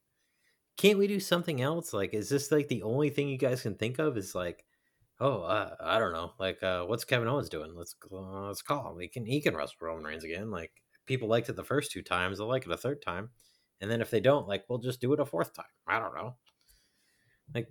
[0.78, 1.92] Can't we do something else?
[1.92, 4.16] Like, is this like the only thing you guys can think of?
[4.16, 4.64] Is like,
[5.20, 6.34] oh, uh, I don't know.
[6.40, 7.74] Like, uh, what's Kevin Owens doing?
[7.76, 9.00] Let's uh, let's call him.
[9.00, 10.52] He can he can wrestle Roman Reigns again.
[10.52, 10.72] Like,
[11.08, 12.38] people liked it the first two times.
[12.38, 13.32] They'll like it a third time.
[13.82, 15.66] And then if they don't, like, we'll just do it a fourth time.
[15.88, 16.36] I don't know.
[17.54, 17.68] Like,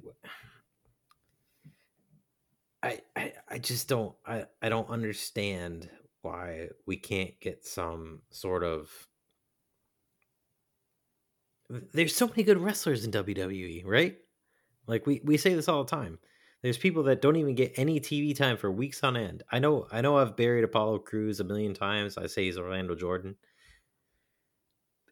[2.83, 5.91] I, I, I just don't, I, I don't understand
[6.23, 8.91] why we can't get some sort of.
[11.93, 14.17] There's so many good wrestlers in WWE, right?
[14.87, 16.19] Like we, we say this all the time.
[16.63, 19.43] There's people that don't even get any TV time for weeks on end.
[19.51, 20.17] I know, I know.
[20.17, 22.17] I've buried Apollo Crews a million times.
[22.17, 23.37] I say he's Orlando Jordan,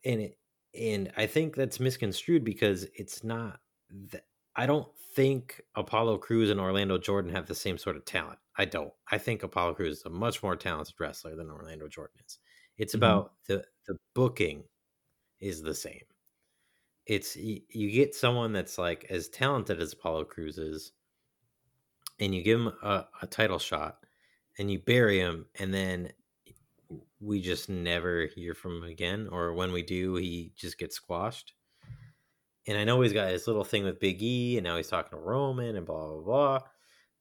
[0.04, 0.38] and it,
[0.78, 3.60] and I think that's misconstrued because it's not.
[3.90, 8.38] That, I don't think Apollo Crews and Orlando Jordan have the same sort of talent.
[8.56, 8.92] I don't.
[9.10, 12.38] I think Apollo Crews is a much more talented wrestler than Orlando Jordan is.
[12.78, 12.96] It's Mhm.
[12.96, 14.64] about the the booking
[15.40, 16.04] is the same.
[17.06, 20.92] It's you, you get someone that's like as talented as Apollo Crews is,
[22.18, 24.04] and you give him a, a title shot,
[24.58, 26.12] and you bury him, and then
[27.24, 31.54] we just never hear from him again, or when we do, he just gets squashed.
[32.66, 35.16] And I know he's got his little thing with Big E, and now he's talking
[35.18, 36.60] to Roman and blah blah blah.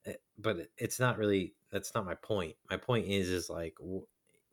[0.05, 1.55] Eh, But it's not really.
[1.71, 2.55] That's not my point.
[2.69, 3.75] My point is, is like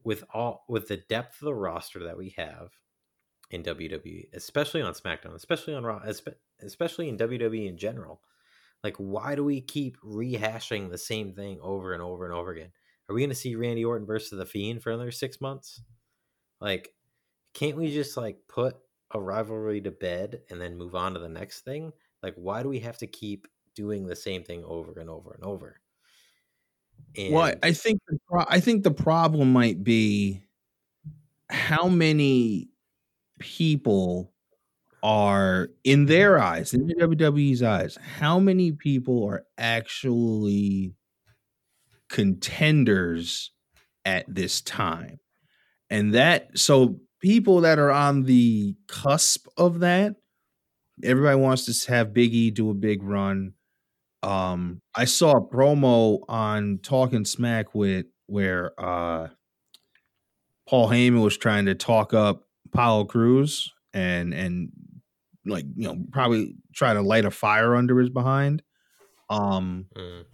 [0.05, 2.71] with all with the depth of the roster that we have
[3.51, 6.03] in WWE, especially on SmackDown, especially on Raw,
[6.63, 8.21] especially in WWE in general.
[8.83, 12.71] Like, why do we keep rehashing the same thing over and over and over again?
[13.11, 15.83] Are we going to see Randy Orton versus the Fiend for another six months?
[16.61, 16.94] Like,
[17.55, 18.77] can't we just like put
[19.12, 21.92] a rivalry to bed and then move on to the next thing?
[22.23, 25.42] Like, why do we have to keep doing the same thing over and over and
[25.42, 25.81] over?
[27.16, 30.44] And Well, I think the pro- I think the problem might be
[31.49, 32.68] how many
[33.40, 34.33] people
[35.03, 40.94] are in their eyes, in the WWE's eyes, how many people are actually
[42.11, 43.53] contenders
[44.05, 45.20] at this time?
[45.88, 50.16] And that so people that are on the cusp of that,
[51.03, 53.55] everybody wants to have Big E do a big run
[54.23, 59.29] um i saw a promo on talking smack with where uh
[60.68, 64.70] paul heyman was trying to talk up apollo crews and and
[65.46, 68.62] like you know probably try to light a fire under his behind
[69.31, 70.25] um Mm.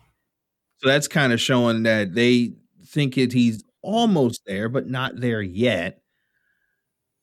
[0.78, 2.52] So that's kind of showing that they
[2.86, 6.00] think it he's almost there but not there yet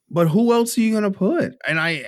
[0.09, 2.03] but who else are you gonna put and i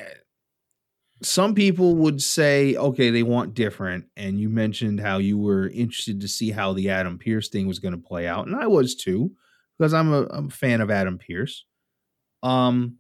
[1.22, 4.06] some people would say, okay, they want different.
[4.18, 7.80] And you mentioned how you were interested to see how the Adam Pearce thing was
[7.80, 8.48] going to play out.
[8.48, 9.32] And I was too,
[9.78, 11.66] because I'm a, I'm a fan of Adam Pearce.
[12.44, 12.98] Um,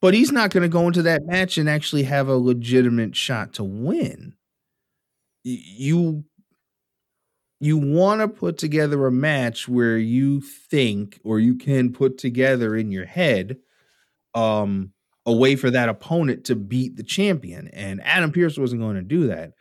[0.00, 3.52] but he's not going to go into that match and actually have a legitimate shot
[3.54, 4.34] to win.
[5.42, 6.24] You
[7.60, 12.74] you want to put together a match where you think or you can put together
[12.74, 13.58] in your head
[14.34, 14.92] um
[15.26, 17.68] a way for that opponent to beat the champion.
[17.68, 19.52] And Adam Pearce wasn't going to do that.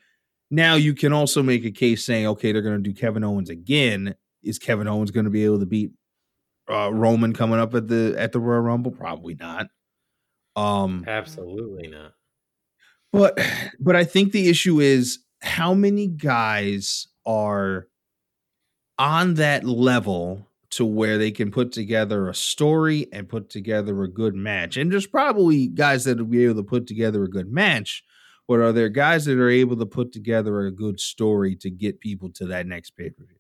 [0.50, 3.50] Now you can also make a case saying, okay, they're going to do Kevin Owens
[3.50, 4.16] again.
[4.42, 5.92] Is Kevin Owens going to be able to beat
[6.72, 8.92] uh, Roman coming up at the at the Royal Rumble?
[8.92, 9.68] Probably not.
[10.56, 12.14] Um, Absolutely not.
[13.12, 13.38] but
[13.80, 17.88] but I think the issue is how many guys are
[18.98, 24.08] on that level to where they can put together a story and put together a
[24.08, 24.78] good match.
[24.78, 28.04] And there's probably guys that will be able to put together a good match,
[28.48, 32.00] but are there guys that are able to put together a good story to get
[32.00, 33.36] people to that next pay-per-view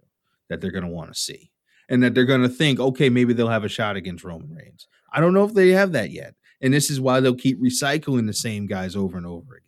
[0.49, 1.51] that they're going to want to see?
[1.89, 4.87] And that they're going to think, okay, maybe they'll have a shot against Roman Reigns.
[5.11, 6.35] I don't know if they have that yet.
[6.61, 9.65] And this is why they'll keep recycling the same guys over and over again.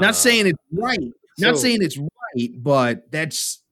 [0.00, 1.12] Not saying Uh, it's right.
[1.38, 3.62] Not saying it's right, but that's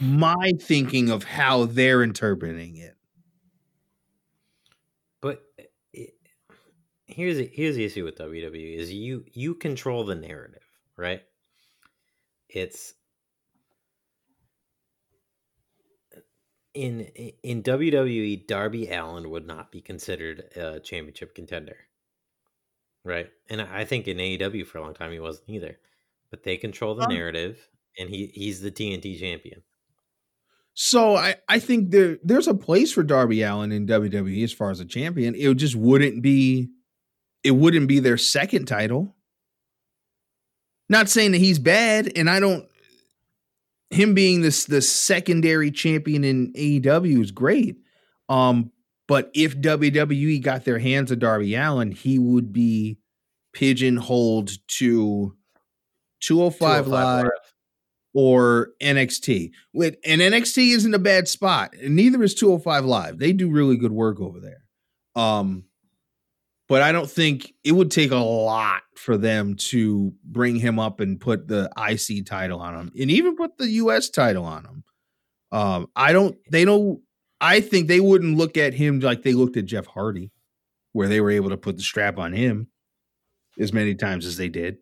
[0.00, 2.96] my thinking of how they're interpreting it.
[5.20, 5.42] But
[5.92, 6.14] it,
[7.06, 10.62] here's the, here's the issue with WWE is you you control the narrative,
[10.96, 11.22] right?
[12.48, 12.94] It's
[16.74, 17.00] in
[17.42, 21.76] in WWE, Darby Allin would not be considered a championship contender,
[23.02, 23.30] right?
[23.48, 25.78] And I think in AEW for a long time he wasn't either.
[26.30, 29.62] But they control the narrative, and he he's the TNT champion.
[30.74, 34.70] So I, I think there there's a place for Darby Allin in WWE as far
[34.70, 35.34] as a champion.
[35.34, 36.68] It just wouldn't be
[37.42, 39.14] it wouldn't be their second title.
[40.88, 42.68] Not saying that he's bad, and I don't
[43.90, 47.76] him being this the secondary champion in AEW is great.
[48.28, 48.72] Um,
[49.08, 52.98] but if WWE got their hands on Darby Allin, he would be
[53.52, 55.36] pigeonholed to
[56.26, 57.30] 205 205 Live
[58.14, 59.50] or NXT.
[59.72, 63.18] With and NXT isn't a bad spot, and neither is 205 Live.
[63.18, 64.64] They do really good work over there.
[65.22, 65.64] Um,
[66.68, 71.00] but I don't think it would take a lot for them to bring him up
[71.00, 74.84] and put the IC title on him, and even put the US title on him.
[75.52, 76.36] Um, I don't.
[76.50, 77.00] They don't.
[77.40, 80.32] I think they wouldn't look at him like they looked at Jeff Hardy,
[80.92, 82.68] where they were able to put the strap on him
[83.60, 84.78] as many times as they did.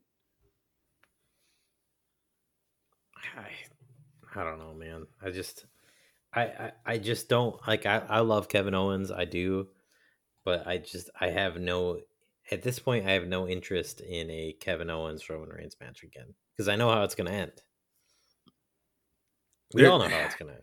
[4.34, 5.06] I, don't know, man.
[5.22, 5.66] I just
[6.32, 9.68] I, I I just don't like I, I love Kevin Owens, I do,
[10.44, 12.00] but I just I have no
[12.50, 16.34] at this point I have no interest in a Kevin Owens Roman Reigns match again
[16.56, 17.52] because I know how it's gonna end.
[19.72, 20.62] We There- all know how it's gonna end.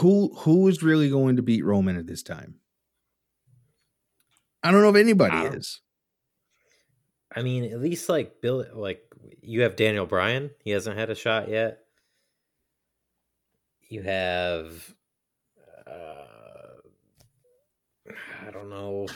[0.00, 2.60] who who is really going to beat Roman at this time?
[4.62, 5.80] I don't know if anybody I is.
[7.36, 9.02] I mean, at least like Bill, like
[9.42, 10.50] you have Daniel Bryan.
[10.60, 11.83] He hasn't had a shot yet.
[13.88, 14.94] You have,
[15.86, 16.80] uh,
[18.46, 19.06] I don't know,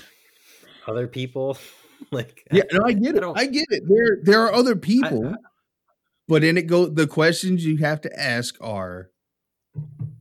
[0.86, 1.58] other people.
[2.12, 3.20] like, Yeah, no, I get it.
[3.20, 3.82] don't- I get it.
[3.88, 5.34] There there are other I- people,
[6.28, 9.10] but then it go the questions you have to ask are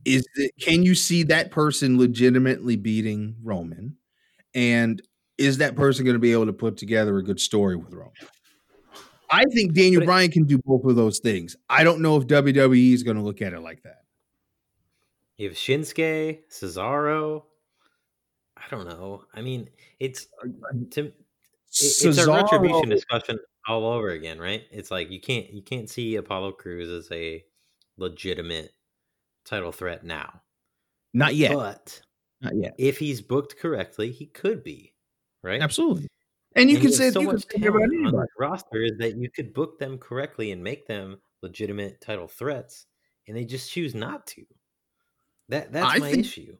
[0.04, 3.96] is it can you see that person legitimately beating Roman?
[4.54, 5.00] And
[5.36, 8.12] is that person going to be able to put together a good story with Roman?
[9.30, 11.54] I think Daniel it- Bryan can do both of those things.
[11.68, 13.97] I don't know if WWE is going to look at it like that.
[15.38, 17.44] You have Shinsuke, Cesaro.
[18.56, 19.24] I don't know.
[19.32, 19.70] I mean,
[20.00, 21.14] it's uh, um, to it-
[21.70, 24.64] it's a retribution discussion all over again, right?
[24.70, 27.44] It's like you can't you can't see Apollo Crews as a
[27.96, 28.72] legitimate
[29.44, 30.42] title threat now.
[31.14, 31.54] Not yet.
[31.54, 32.02] But
[32.40, 32.74] Not yet.
[32.78, 34.94] if he's booked correctly, he could be,
[35.42, 35.62] right?
[35.62, 36.08] Absolutely.
[36.56, 39.54] And you And say so you much talent on the roster is that you could
[39.54, 42.86] book them correctly and make them legitimate title threats,
[43.28, 44.44] and they just choose not to.
[45.48, 46.56] That that's I my think- issue.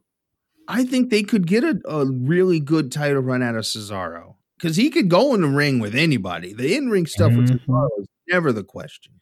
[0.71, 4.77] I think they could get a, a really good title run out of Cesaro because
[4.77, 6.53] he could go in the ring with anybody.
[6.53, 7.61] The in ring stuff with Mhm.
[7.67, 9.15] Cesaro is never the question.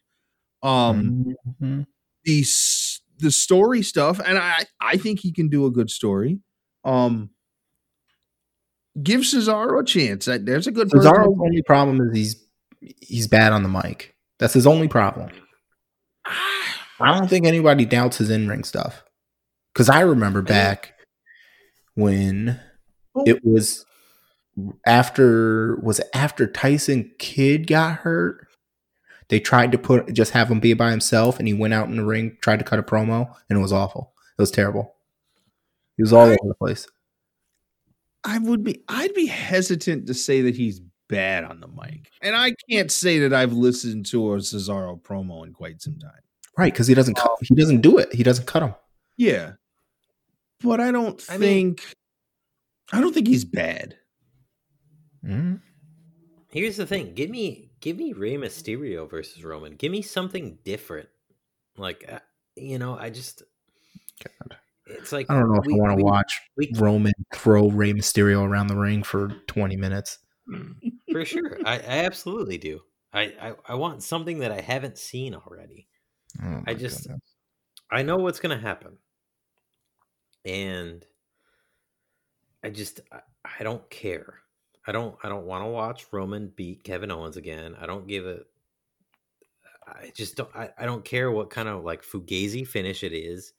[0.61, 1.85] Um, Mhm.
[2.25, 2.43] the
[3.19, 6.39] the story stuff, and I I think he can do a good story.
[6.83, 7.29] Um,
[9.01, 10.25] give Cesaro a chance.
[10.25, 11.09] That there's a good person.
[11.11, 12.47] Cesaro's only problem is he's
[12.99, 14.15] he's bad on the mic.
[14.39, 15.29] That's his only problem.
[16.25, 19.03] I don't think anybody doubts his in ring stuff.
[19.77, 20.95] Because I remember back
[21.93, 22.59] when
[23.13, 23.23] oh.
[23.27, 23.85] it was
[24.87, 28.47] after was it after Tyson Kidd got hurt.
[29.27, 31.95] They tried to put just have him be by himself, and he went out in
[31.95, 34.13] the ring, tried to cut a promo, and it was awful.
[34.39, 34.95] It was terrible.
[35.95, 36.87] He was all I- over the place.
[38.23, 42.09] I would be I'd be hesitant to say that he's bad on the mic.
[42.23, 46.21] And I can't say that I've listened to a Cesaro promo in quite some time.
[46.57, 48.11] Right, because he doesn't cut, he doesn't do it.
[48.11, 48.73] He doesn't cut him.
[49.17, 49.53] Yeah.
[50.61, 51.95] But I don't I mean- think
[52.91, 53.95] I don't think he's bad.
[55.25, 55.61] Mhm.
[56.49, 59.75] Here's the thing: give me give me Rey Mysterio versus Roman.
[59.75, 61.09] Give me something different.
[61.77, 62.19] Like uh,
[62.55, 63.43] you know, I just
[64.23, 64.57] God.
[64.87, 67.93] it's like I don't know if we- I want to watch we- Roman throw Rey
[67.93, 70.19] Mysterio around the ring for 20 minutes.
[71.11, 71.57] for sure.
[71.65, 72.79] I, I absolutely do.
[73.13, 75.87] I, I I want something that I haven't seen already.
[76.41, 77.21] Oh I just- goodness.
[77.91, 78.97] I know what's gonna happen,
[80.47, 81.05] and
[82.63, 83.19] I just I,
[83.59, 84.39] I don't care.
[84.87, 87.75] I don't I don't want to watch Roman beat Kevin Owens again.
[87.79, 88.39] I don't give a.
[89.87, 90.53] I just don't.
[90.55, 93.53] I, I don't care what kind of like fugazi finish it is.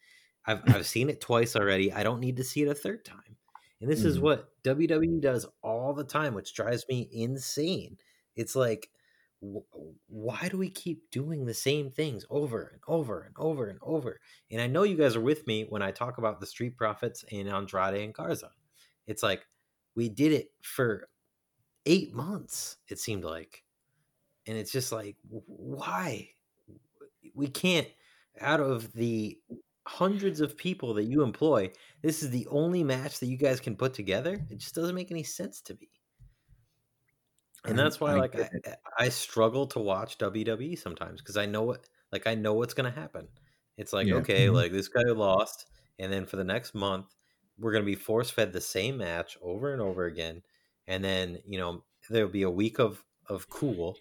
[0.47, 1.93] I've I've seen it twice already.
[1.93, 3.37] I don't need to see it a third time.
[3.81, 4.23] And this is Mhm.
[4.23, 7.97] what WWE does all the time, which drives me insane.
[8.35, 8.91] It's like,
[9.41, 14.21] why do we keep doing the same things over and over and over and over?
[14.51, 17.25] And I know you guys are with me when I talk about the Street Profits
[17.31, 18.51] and Andrade and Garza.
[19.07, 19.47] It's like
[19.95, 21.09] we did it for
[21.87, 23.65] eight months, it seemed like.
[24.47, 25.17] and it's just like
[25.47, 26.31] why
[27.35, 27.89] we can't
[28.41, 29.39] out of the
[29.87, 31.71] hundreds of people that you employ
[32.03, 35.11] this is the only match that you guys can put together it just doesn't make
[35.11, 35.89] any sense to me
[37.65, 38.49] and that's why I, like I,
[38.99, 42.93] I, struggle to watch wwe sometimes because i know what like i know what's going
[42.93, 43.29] to happen.
[43.77, 44.15] It's like yeah.
[44.17, 44.57] okay mm-hmm.
[44.57, 45.67] like this guy lost
[45.99, 47.07] and then for the next month
[47.59, 50.43] we're going to be force fed the same match over and over again
[50.87, 53.97] and then you know there'll be a week of of cool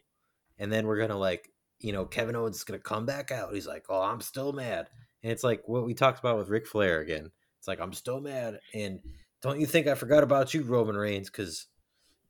[0.58, 3.54] and then we're gonna like you know kevin owens is gonna come back out.
[3.54, 4.88] He's like oh i'm still mad.
[5.24, 7.32] And it's like what we talked about with Ric flair again.
[7.60, 9.00] It's like i'm still mad and
[9.42, 11.30] don't you think i forgot about you roman reigns?
[11.30, 11.68] Because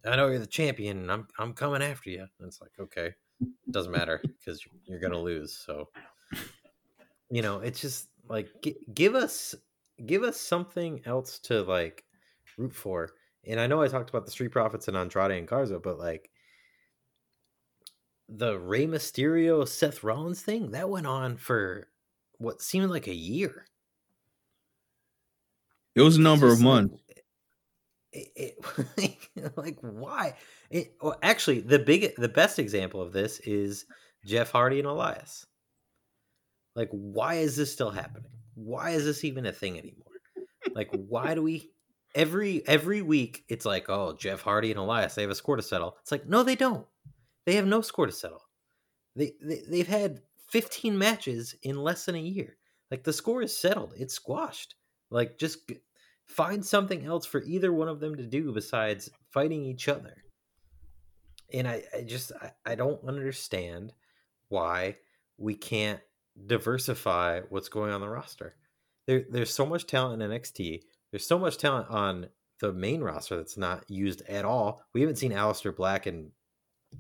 [0.06, 3.14] i know you're the champion and i'm i'm coming after you and it's like okay
[3.42, 5.90] it doesn't matter because you're gonna lose so
[7.30, 9.56] you know it's just like g- give us
[10.06, 12.04] give us something else to like
[12.58, 13.12] root for
[13.48, 16.30] and I know I talked about the Street Profits and Andrade and Garza, but like
[18.28, 21.88] the Rey Mysterio Seth Rollins thing that went on for
[22.40, 23.66] what seemed like a year.
[25.96, 27.02] It was a number of months.
[28.12, 28.56] It,
[29.58, 30.36] like why?
[30.70, 33.86] It, well, actually, the big, the best example of this is
[34.26, 35.46] Jeff Hardy and Elias.
[36.76, 38.32] Like, why is this still happening?
[38.56, 40.04] Why is this even a thing anymore?
[40.74, 41.72] Like, why do we?
[42.18, 45.62] every every week it's like, oh, Jeff Hardy and Elias, they have a score to
[45.62, 45.96] settle.
[46.02, 46.86] It's like, no, they don't.
[47.46, 48.42] They have no score to settle.
[49.16, 52.58] They, they they've had 15 matches in less than a year.
[52.92, 53.94] Like the score is settled.
[53.98, 54.76] It's squashed.
[55.10, 55.72] Like just
[56.28, 60.24] find something else for either one of them to do besides fighting each other.
[61.54, 63.94] And I, I just I, I don't understand
[64.50, 64.98] why
[65.38, 66.02] we can't
[66.46, 68.56] diversify what's going on the roster.
[69.06, 72.28] There, there's so much talent in NXT there's so much talent on
[72.60, 74.84] the main roster that's not used at all.
[74.94, 76.32] We haven't seen Aleister Black in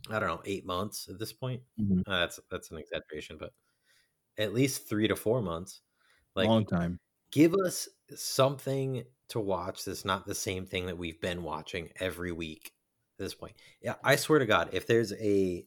[0.09, 1.61] I don't know eight months at this point.
[1.79, 2.01] Mm-hmm.
[2.05, 3.53] Uh, that's that's an exaggeration, but
[4.37, 5.81] at least three to four months.
[6.35, 6.99] Like long time.
[7.31, 12.31] Give us something to watch that's not the same thing that we've been watching every
[12.31, 12.71] week
[13.19, 13.53] at this point.
[13.81, 14.19] Yeah, I mm.
[14.19, 15.65] swear to God, if there's a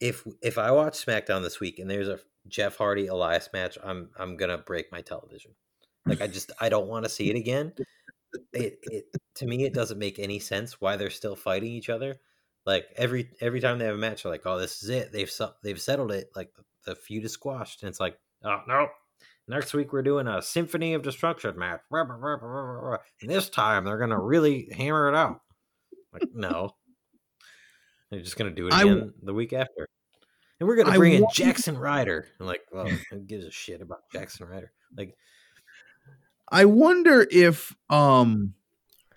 [0.00, 2.18] if if I watch SmackDown this week and there's a
[2.48, 5.52] Jeff Hardy Elias match, I'm I'm gonna break my television.
[6.06, 7.72] Like I just I don't want to see it again.
[8.52, 9.04] It, it
[9.36, 12.16] to me it doesn't make any sense why they're still fighting each other.
[12.66, 15.12] Like every every time they have a match, they're like, "Oh, this is it.
[15.12, 15.30] They've
[15.62, 16.30] they've settled it.
[16.34, 18.88] Like the, the feud is squashed." And it's like, "Oh no,
[19.48, 21.80] next week we're doing a Symphony of Destruction match.
[21.90, 25.40] And this time they're gonna really hammer it out.
[26.12, 26.70] Like, no.
[28.10, 29.88] They're just gonna do it again I, the week after.
[30.60, 31.34] And we're gonna bring I in want...
[31.34, 32.26] Jaxson Ryker.
[32.38, 34.72] Like, well, who gives a shit about Jaxson Ryker?
[34.96, 35.16] Like
[36.48, 38.54] I wonder if um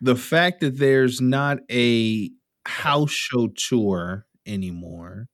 [0.02, 2.32] the fact that there's not a
[2.66, 5.28] house show tour anymore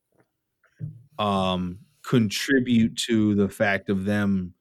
[1.18, 4.54] um contribute to the fact of them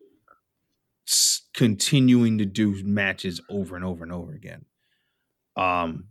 [1.54, 4.64] continuing to do matches over and over and over again.
[5.56, 6.04] Um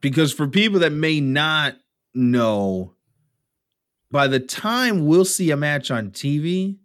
[0.00, 1.76] because for people that may not
[2.14, 2.94] know
[4.10, 6.78] by the time we'll see a match on TV,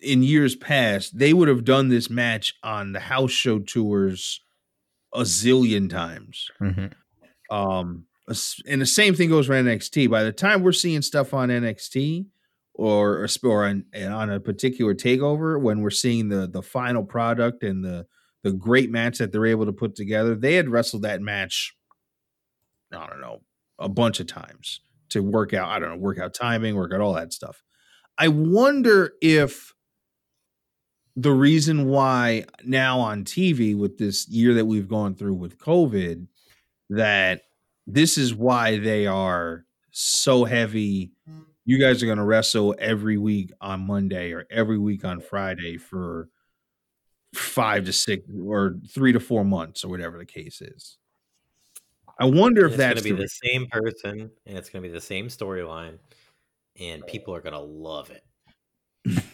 [0.00, 4.40] in years past, they would have done this match on the house show tours
[5.12, 6.48] a zillion times.
[6.60, 7.54] Mm-hmm.
[7.54, 8.06] Um,
[8.66, 10.10] and the same thing goes for NXT.
[10.10, 12.26] By the time we're seeing stuff on NXT
[12.78, 17.84] or or on, on a particular takeover, when we're seeing the the final product and
[17.84, 18.06] the
[18.42, 21.74] the great match that they're able to put together, they had wrestled that match.
[22.92, 23.40] I don't know
[23.78, 25.68] a bunch of times to work out.
[25.68, 27.62] I don't know work out timing, work out all that stuff.
[28.18, 29.74] I wonder if
[31.16, 36.26] the reason why now on TV with this year that we've gone through with COVID,
[36.90, 37.42] that
[37.86, 41.12] this is why they are so heavy.
[41.66, 45.76] You guys are going to wrestle every week on Monday or every week on Friday
[45.76, 46.28] for
[47.34, 50.96] five to six or three to four months or whatever the case is.
[52.20, 54.88] I wonder and if that's going to be the, same person and it's going to
[54.88, 55.98] be the same storyline,
[56.80, 59.24] and people are going to love it.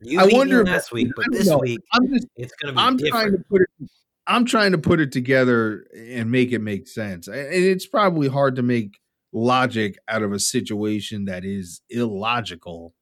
[0.00, 1.58] You I wonder last week, but this know.
[1.58, 2.84] week I'm just, it's going to be.
[2.84, 3.12] I'm different.
[3.12, 3.90] trying to put it.
[4.26, 7.26] I'm trying to put it together and make it make sense.
[7.26, 8.98] And it's probably hard to make
[9.32, 12.94] logic out of a situation that is illogical.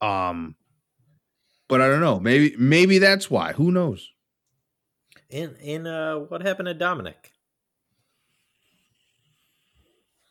[0.00, 0.56] Um,
[1.68, 2.20] but I don't know.
[2.20, 3.52] Maybe maybe that's why.
[3.52, 4.08] Who knows?
[5.30, 7.32] And and uh, what happened to Dominic?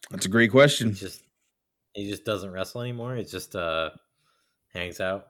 [0.10, 0.90] That's a great question.
[0.90, 1.24] He just
[1.94, 3.16] he just doesn't wrestle anymore.
[3.16, 3.92] He just uh
[4.74, 5.28] hangs out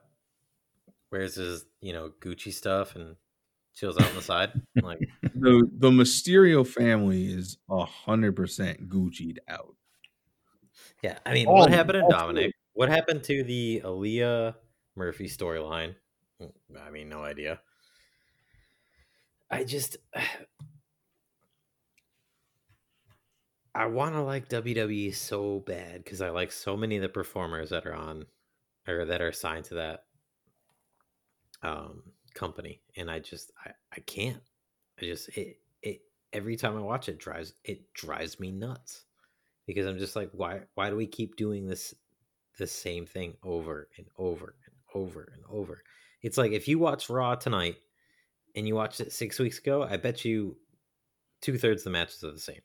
[1.10, 3.16] wears his you know Gucci stuff and
[3.74, 4.52] chills out on the side.
[4.82, 9.74] Like the the Mysterio family is a hundred percent Gucci'd out.
[11.02, 12.54] Yeah, I mean, All- what happened to Dominic?
[12.74, 14.54] What happened to the Aalyah
[14.96, 15.94] Murphy storyline?
[16.40, 17.60] Mm, I mean, no idea.
[19.50, 19.96] I just,
[23.74, 27.70] I want to like WWE so bad because I like so many of the performers
[27.70, 28.26] that are on
[28.88, 30.04] or that are signed to that
[31.62, 32.02] um
[32.34, 34.42] company, and I just, I, I can't.
[35.00, 36.00] I just it it
[36.32, 39.04] every time I watch it drives it drives me nuts
[39.68, 41.94] because I'm just like, why why do we keep doing this
[42.58, 45.84] the same thing over and over and over and over?
[46.22, 47.76] It's like if you watch Raw tonight
[48.56, 50.56] and you watched it six weeks ago, I bet you
[51.42, 52.62] two thirds of the matches are the same.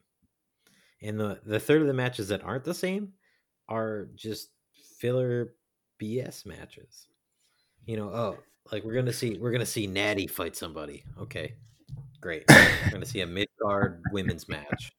[1.01, 3.11] And the, the third of the matches that aren't the same
[3.67, 4.51] are just
[4.97, 5.55] filler
[6.01, 7.07] BS matches.
[7.85, 8.37] You know, oh,
[8.71, 11.03] like we're gonna see we're gonna see Natty fight somebody.
[11.19, 11.55] Okay.
[12.21, 12.45] Great.
[12.49, 14.93] We're gonna see a mid card women's match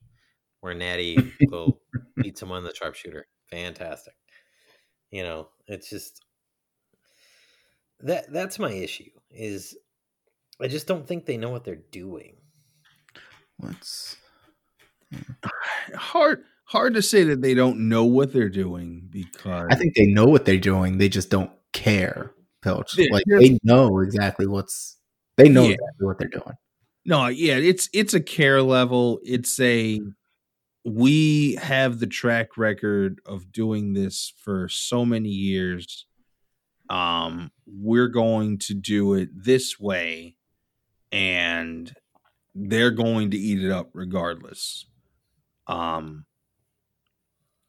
[0.64, 1.78] where Natty will
[2.16, 3.26] beat someone in the sharpshooter.
[3.50, 4.14] Fantastic.
[5.10, 6.24] You know, it's just
[8.00, 9.76] that that's my issue is
[10.60, 12.36] I just don't think they know what they're doing.
[13.58, 14.16] What's
[15.94, 20.06] hard hard to say that they don't know what they're doing because I think they
[20.06, 20.96] know what they're doing.
[20.96, 22.96] They just don't care, Pilch.
[22.96, 23.38] Yeah, like yeah.
[23.38, 24.96] they know exactly what's
[25.36, 25.74] they know Yeah.
[25.74, 26.54] exactly what they're doing.
[27.04, 30.00] no yeah it's it's a care level it's a
[30.84, 36.06] we have the track record of doing this for so many years
[36.90, 40.36] um we're going to do it this way
[41.12, 41.94] and
[42.54, 44.86] they're going to eat it up regardless.
[45.66, 46.26] Um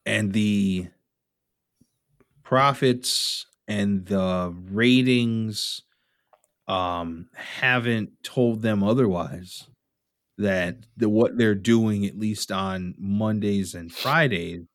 [0.05, 0.87] and the
[2.43, 5.81] profits and the ratings
[6.67, 9.67] um haven't told them otherwise
[10.37, 14.65] that the what they're doing at least on Mondays and Fridays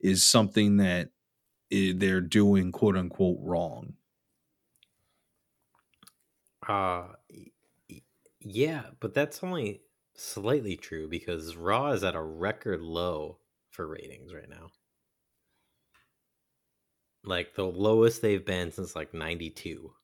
[0.00, 1.10] is something that
[1.70, 3.94] they're doing quote unquote wrong.
[6.66, 7.14] Uh
[8.40, 9.82] yeah, but that's only
[10.14, 14.70] slightly true because Raw is at a record low for ratings right now.
[17.24, 19.94] Like the lowest they've been since like 92.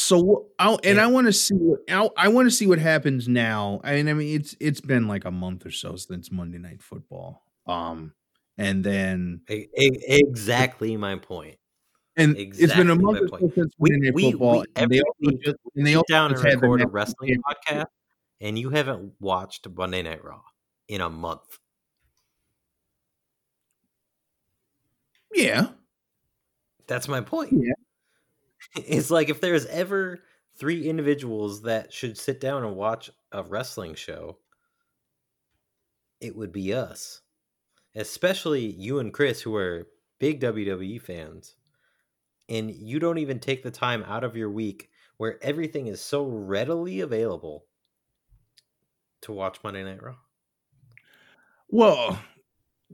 [0.00, 1.04] So I and Yeah.
[1.04, 3.80] I want to see what I, I want to see what happens now.
[3.84, 6.82] I mean, I mean it's it's been like a month or so since Monday Night
[6.82, 7.42] Football.
[7.66, 8.14] Um
[8.56, 11.56] and then exactly my point.
[12.16, 14.58] and it's been a month since We- Monday Night we- Football.
[14.60, 17.88] we- and they also just, and they also down and record a wrestling championship.
[17.88, 17.90] podcast,
[18.40, 20.42] and you haven't watched Monday Night Raw
[20.88, 21.58] in a month.
[25.34, 25.68] Yeah.
[26.86, 27.52] That's my point.
[27.52, 27.72] Yeah.
[28.74, 30.20] It's like if there's ever
[30.56, 34.38] three individuals that should sit down and watch a wrestling show,
[36.20, 37.22] it would be us.
[37.94, 39.88] Especially you and Chris, who are
[40.18, 41.56] big WWE fans.
[42.48, 46.24] And you don't even take the time out of your week where everything is so
[46.24, 47.64] readily available
[49.22, 50.16] to watch Monday Night Raw.
[51.68, 52.18] Well,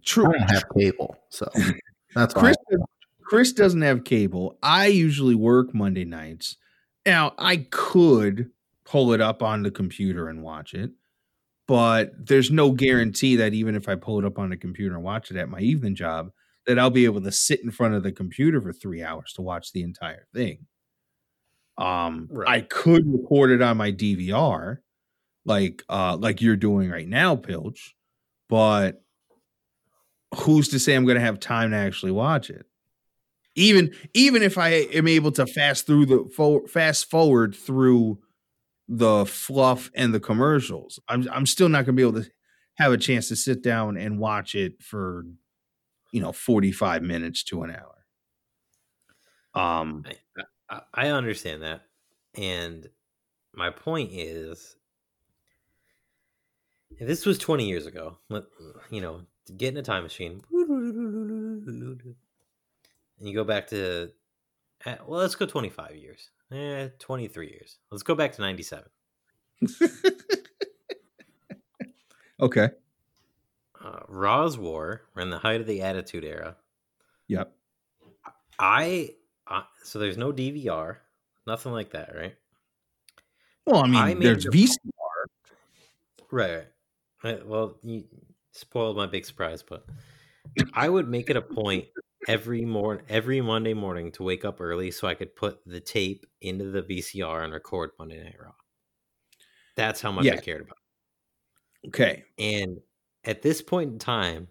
[0.02, 0.26] true.
[0.26, 1.48] I don't have cable, so
[2.14, 2.40] that's why.
[2.40, 2.56] Chris
[3.26, 4.58] Chris doesn't have cable.
[4.62, 6.56] I usually work Monday nights.
[7.04, 8.50] Now I could
[8.84, 10.92] pull it up on the computer and watch it,
[11.66, 15.04] but there's no guarantee that even if I pull it up on the computer and
[15.04, 16.30] watch it at my evening job,
[16.66, 19.42] that I'll be able to sit in front of the computer for three hours to
[19.42, 20.66] watch the entire thing.
[21.78, 22.48] Um, Right.
[22.48, 24.78] I could record it on my DVR,
[25.44, 27.94] like uh, like you're doing right now, Pilch,
[28.48, 29.02] but
[30.34, 32.66] who's to say I'm going to have time to actually watch it?
[33.56, 38.18] Even even if I am able to fast through the fast forward through
[38.86, 42.30] the fluff and the commercials, I'm I'm still not going to be able to
[42.76, 45.24] have a chance to sit down and watch it for
[46.12, 47.94] you know 45 minutes to an hour.
[49.54, 50.04] Um
[50.68, 51.82] I, I, understand that.
[52.34, 52.88] And
[53.54, 54.76] my point is
[56.90, 58.18] if this was 20 years ago,
[58.90, 59.22] you know,
[59.56, 60.42] get in a time machine,
[63.18, 64.10] and you go back to,
[64.84, 66.30] eh, well, let's go 25 years.
[66.52, 67.78] Eh, 23 years.
[67.90, 68.88] Let's go back to 97.
[72.40, 72.68] okay.
[73.82, 76.56] Uh, Raw's War, we're in the height of the Attitude Era.
[77.28, 77.52] Yep.
[78.58, 79.14] I,
[79.46, 80.96] uh, so there's no DVR,
[81.46, 82.34] nothing like that, right?
[83.66, 84.76] Well, I mean, I there's VCR.
[86.30, 86.64] Right,
[87.24, 87.40] right.
[87.40, 88.04] Uh, Well, you
[88.52, 89.84] spoiled my big surprise, but
[90.72, 91.86] I would make it a point
[92.26, 96.26] every morning, every Monday morning to wake up early so I could put the tape
[96.40, 98.52] into the VCR and record Monday Night Raw.
[99.76, 100.78] That's how much I cared about.
[101.88, 102.24] Okay.
[102.38, 102.78] And
[103.24, 104.48] at this point in time,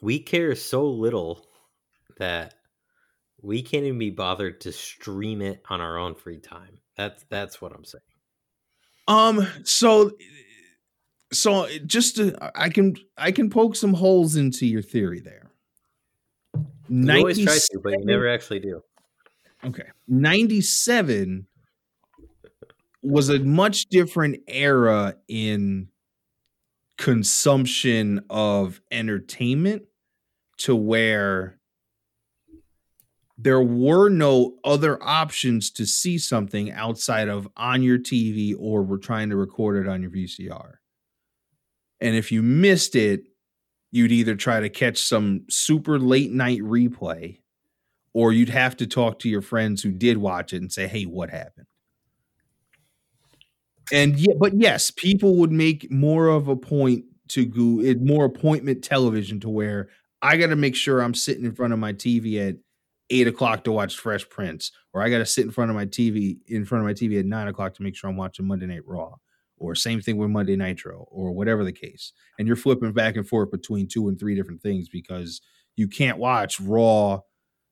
[0.00, 1.46] we care so little
[2.18, 2.54] that
[3.40, 6.78] we can't even be bothered to stream it on our own free time.
[6.96, 8.02] That's that's what I'm saying.
[9.08, 9.46] Um.
[9.64, 10.12] So,
[11.32, 15.51] so just to, I can I can poke some holes into your theory there.
[16.92, 18.82] You always try to, but you never actually do.
[19.64, 21.46] Okay, ninety seven
[23.02, 25.88] was a much different era in
[26.98, 29.84] consumption of entertainment
[30.58, 31.58] to where
[33.38, 38.98] there were no other options to see something outside of on your TV or we're
[38.98, 40.74] trying to record it on your VCR.
[42.00, 43.22] And if you missed it,
[43.92, 47.38] you'd either try to catch some super late night replay
[48.14, 51.04] or you'd have to talk to your friends who did watch it and say, "Hey,
[51.04, 51.66] what happened?"
[53.92, 58.00] And yeah, but yes, people would make more of a point to go it eh,
[58.00, 59.88] more appointment television to where
[60.20, 62.56] I got to make sure I'm sitting in front of my TV at
[63.10, 65.86] eight o'clock to watch Fresh Prince, or I got to sit in front of my
[65.86, 68.66] TV in front of my TV at nine o'clock to make sure I'm watching Monday
[68.66, 69.14] Night Raw,
[69.62, 72.12] or same thing with Monday Nitro, or whatever the case.
[72.38, 75.40] And you're flipping back and forth between two and three different things because
[75.76, 77.20] you can't watch Raw,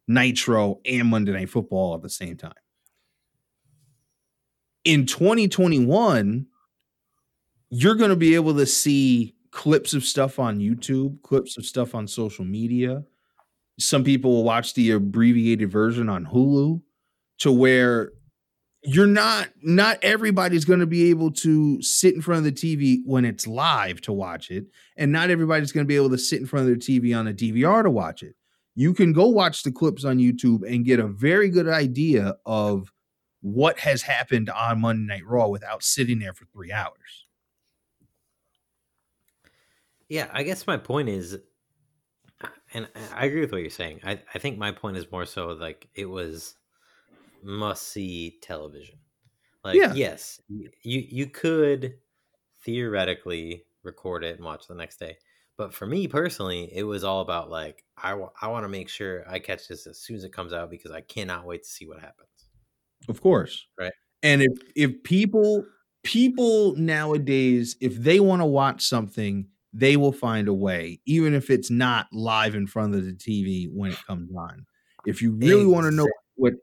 [0.07, 2.53] Nitro, and Monday Night Football at the same time.
[4.85, 6.47] In 2021,
[7.71, 11.95] you're going to be able to see clips of stuff on YouTube, clips of stuff
[11.95, 13.03] on social media.
[13.79, 16.81] Some people will watch the abbreviated version on Hulu
[17.41, 18.13] to where
[18.83, 23.01] you're not not everybody's going to be able to sit in front of the TV
[23.05, 24.67] when it's live to watch it
[24.97, 27.29] and not everybody's going to be able to sit in front of their TV on
[27.29, 28.35] a DVR to watch it.
[28.75, 32.91] You can go watch the clips on YouTube and get a very good idea of
[33.43, 37.27] what has happened on Monday Night Raw without sitting there for 3 hours.
[40.09, 41.39] Yeah, I guess my point is,
[42.73, 44.01] and I agree with what you're saying.
[44.05, 46.57] I, I think my point is more so like it was
[47.43, 48.99] must see television.
[49.65, 49.93] Like, Yeah.
[49.95, 51.99] yes, you you could
[52.65, 55.19] theoretically record it and watch the next day.
[55.57, 59.39] But for me personally, it was all about like I want to make sure I
[59.39, 62.01] catch this as soon as it comes out because I cannot wait to see what
[62.01, 62.29] happens.
[63.09, 63.67] Of course.
[63.79, 63.93] Right.
[64.23, 65.65] And if if people
[66.03, 71.51] people nowadays if they want to watch something, they will find a way even if
[71.51, 74.67] it's not live in front of the TV when it comes on.
[75.07, 76.07] If you really want to know
[76.39, 76.63] Exact-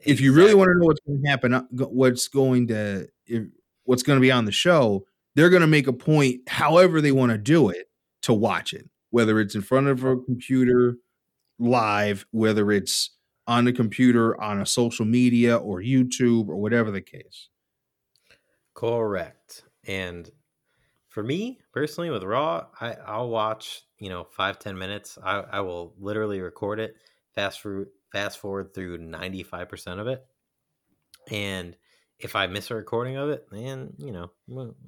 [0.00, 3.08] what if you really want to know what's going to happen, uh, what's going to
[3.26, 3.44] if,
[3.84, 7.12] what's going to be on the show, they're going to make a point, however they
[7.12, 7.88] want to do it,
[8.22, 8.88] to watch it.
[9.10, 10.96] Whether it's in front of a computer
[11.58, 13.10] live, whether it's
[13.46, 17.48] on the computer, on a social media, or YouTube, or whatever the case.
[18.74, 19.64] Correct.
[19.86, 20.30] And
[21.08, 25.18] for me personally, with Raw, I, I'll watch, you know, five ten minutes.
[25.22, 26.94] I, I will literally record it,
[27.34, 30.24] fast forward, fast forward through 95% of it.
[31.30, 31.76] And
[32.18, 34.30] if I miss a recording of it, then, you know,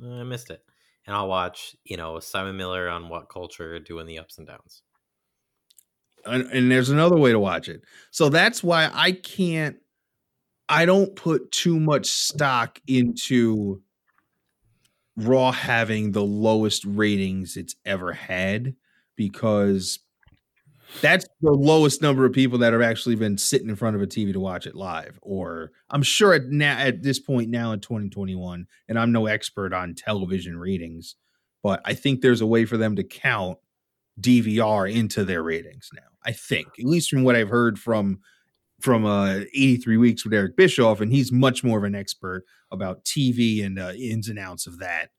[0.03, 0.63] I missed it.
[1.07, 4.83] And I'll watch, you know, Simon Miller on What Culture doing the ups and downs.
[6.25, 7.83] and, and there's another way to watch it.
[8.11, 9.77] So that's why I can't
[10.69, 13.83] I don't put too much stock into
[15.17, 18.75] Raw having the lowest ratings it's ever had
[19.15, 19.99] because
[21.01, 24.07] that's the lowest number of people that have actually been sitting in front of a
[24.07, 25.19] TV to watch it live.
[25.23, 29.73] Or I'm sure at now at this point now in 2021, and I'm no expert
[29.73, 31.17] on television ratings,
[31.63, 33.59] but I think there's a way for them to count
[34.21, 36.03] DVR into their ratings now.
[36.25, 38.21] I think, at least from what I've heard from
[38.81, 43.05] from uh 83 weeks with Eric Bischoff, and he's much more of an expert about
[43.05, 45.11] TV and uh, ins and outs of that,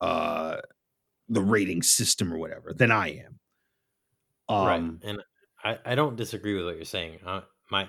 [0.00, 0.58] uh,
[1.28, 3.38] the rating system or whatever than I am.
[4.48, 4.82] Um, right.
[5.02, 5.22] And
[5.64, 7.20] I, I don't disagree with what you're saying.
[7.24, 7.88] Uh, my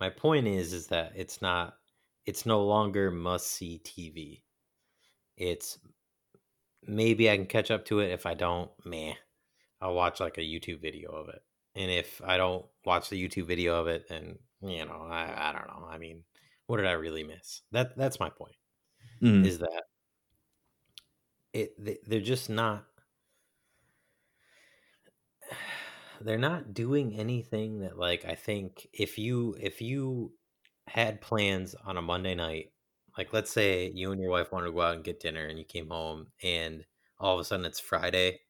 [0.00, 1.78] my point is is that it's not
[2.26, 4.42] it's no longer must see TV.
[5.36, 5.78] It's
[6.86, 8.10] maybe I can catch up to it.
[8.12, 9.14] If I don't, meh.
[9.80, 11.42] I'll watch like a YouTube video of it.
[11.76, 15.52] And if I don't watch the YouTube video of it, then you know, I, I
[15.52, 15.86] don't know.
[15.88, 16.24] I mean,
[16.66, 17.62] what did I really miss?
[17.72, 18.56] That that's my point.
[19.22, 19.44] mhm.
[19.44, 19.84] Is that
[21.52, 22.86] it they're just not
[26.20, 30.32] they're not doing anything that like I think if you if you
[30.86, 32.72] had plans on a Monday night,
[33.16, 35.58] like let's say you and your wife wanted to go out and get dinner and
[35.58, 36.84] you came home and
[37.18, 38.40] all of a sudden it's Friday,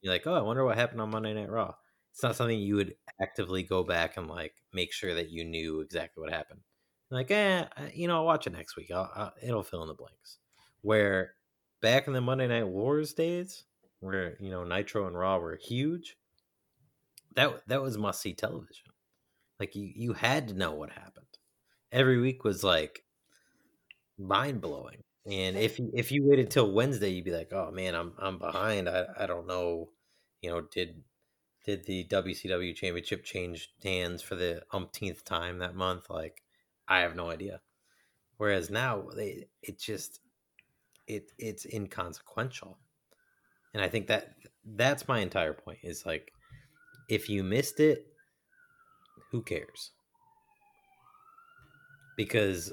[0.00, 1.74] you're like, oh, I wonder what happened on Monday Night Raw.
[2.12, 5.80] It's not something you would actively go back and like make sure that you knew
[5.80, 6.60] exactly what happened.
[7.10, 7.64] Like, eh,
[7.94, 8.90] you know, I'll watch it next week.
[8.90, 10.38] I'll, I'll, it'll fill in the blanks.
[10.80, 11.34] Where
[11.82, 13.64] back in the Monday Night Wars days,
[14.00, 16.16] where you know Nitro and Raw were huge,
[17.36, 18.90] that that was must see television.
[19.60, 21.26] Like you you had to know what happened.
[21.92, 23.04] Every week was like
[24.18, 25.02] mind blowing.
[25.30, 28.38] And if you if you waited till Wednesday, you'd be like, "Oh man, I'm I'm
[28.38, 28.88] behind.
[28.88, 29.90] I I don't know.
[30.40, 31.02] You know, did
[31.64, 36.08] did the WCW Championship change hands for the umpteenth time that month?
[36.08, 36.42] Like,
[36.86, 37.60] I have no idea.
[38.36, 40.20] Whereas now, they it just
[41.08, 42.78] it it's inconsequential,
[43.74, 45.80] and I think that that's my entire point.
[45.82, 46.32] Is like,
[47.08, 48.06] if you missed it,
[49.30, 49.92] who cares?
[52.16, 52.72] Because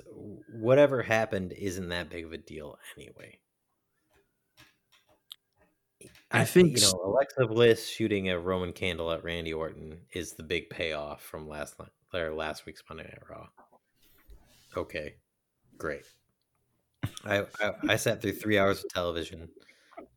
[0.49, 3.39] whatever happened isn't that big of a deal anyway.
[6.31, 10.43] I think you know Alexa Bliss shooting a Roman candle at Randy Orton is the
[10.43, 13.47] big payoff from last night or last week's Monday Night Raw.
[14.75, 15.15] Okay,
[15.77, 16.05] great.
[17.25, 19.49] I, I I sat through three hours of television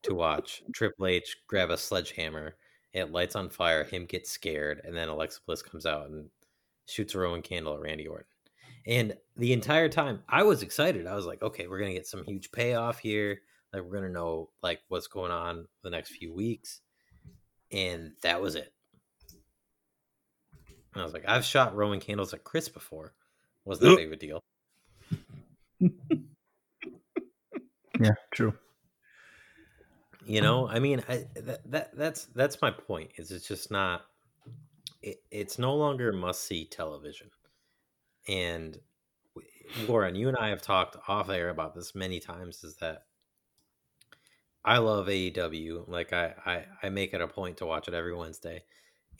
[0.02, 2.56] to watch Triple H grab a sledgehammer.
[2.96, 3.84] It lights on fire.
[3.84, 6.30] Him gets scared, and then Alexa Bliss comes out and
[6.86, 8.24] shoots a Roman candle at Randy Orton.
[8.86, 11.06] And the entire time, I was excited.
[11.06, 13.42] I was like, okay, we're gonna get some huge payoff here.
[13.70, 16.80] Like we're gonna know like what's going on the next few weeks,
[17.70, 18.72] and that was it.
[20.94, 23.12] And I was like, I've shot Roman candles at Chris before.
[23.66, 24.42] Wasn't that big of a deal?
[28.00, 28.52] Yeah, true.
[30.26, 30.48] You uh-huh.
[30.48, 33.12] know, I mean, I, that, that that's that's my point.
[33.16, 34.02] Is it's just not.
[35.02, 37.30] It, it's no longer must see television,
[38.28, 38.78] and
[39.86, 42.64] Lauren, you and I have talked off air about this many times.
[42.64, 43.04] Is that
[44.66, 45.88] I love AEW.
[45.88, 48.64] Like I, I, I make it a point to watch it every Wednesday,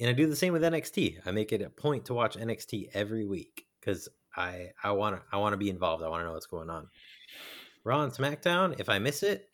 [0.01, 1.21] and I do the same with NXT.
[1.25, 5.23] I make it a point to watch NXT every week because I, I want to,
[5.33, 6.03] I want to be involved.
[6.03, 6.89] I want to know what's going on.
[7.85, 8.81] Raw and SmackDown.
[8.81, 9.49] If I miss it,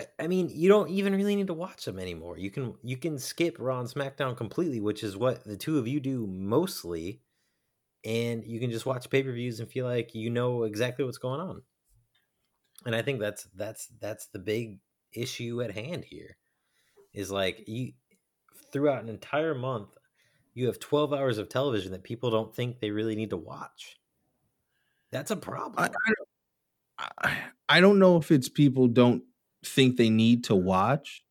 [0.00, 2.38] I, I mean, you don't even really need to watch them anymore.
[2.38, 5.86] You can, you can skip Raw and SmackDown completely, which is what the two of
[5.86, 7.20] you do mostly,
[8.04, 11.18] and you can just watch pay per views and feel like you know exactly what's
[11.18, 11.62] going on.
[12.86, 14.78] And i think that's that's that's the big
[15.12, 16.36] issue at hand here
[17.12, 17.92] is like you
[18.72, 19.90] throughout an entire month
[20.54, 23.98] you have 12 hours of television that people don't think they really need to watch.
[25.12, 25.90] That's a problem.
[26.98, 27.38] I, I,
[27.68, 29.22] I don't know if it's people don't
[29.64, 31.22] think they need to watch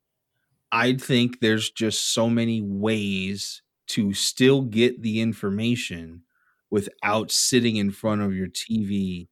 [0.72, 6.22] i think there's just so many ways to still get the information
[6.70, 9.28] without sitting in front of your tv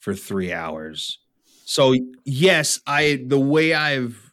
[0.00, 1.18] for three hours
[1.64, 4.32] so yes, I the way I've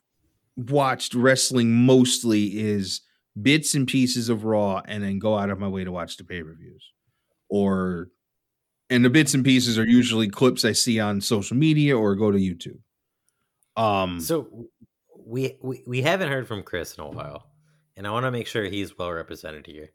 [0.58, 3.02] watched wrestling mostly is
[3.42, 6.24] bits and pieces of Raw, and then go out of my way to watch the
[6.24, 6.92] pay per views,
[7.50, 8.10] or
[8.90, 12.32] and the bits and pieces are usually clips I see on social media or go
[12.32, 12.80] to YouTube.
[13.76, 14.68] Um, so
[15.26, 17.50] we we, we haven't heard from Chris in a while,
[17.96, 19.92] and I want to make sure he's well represented here.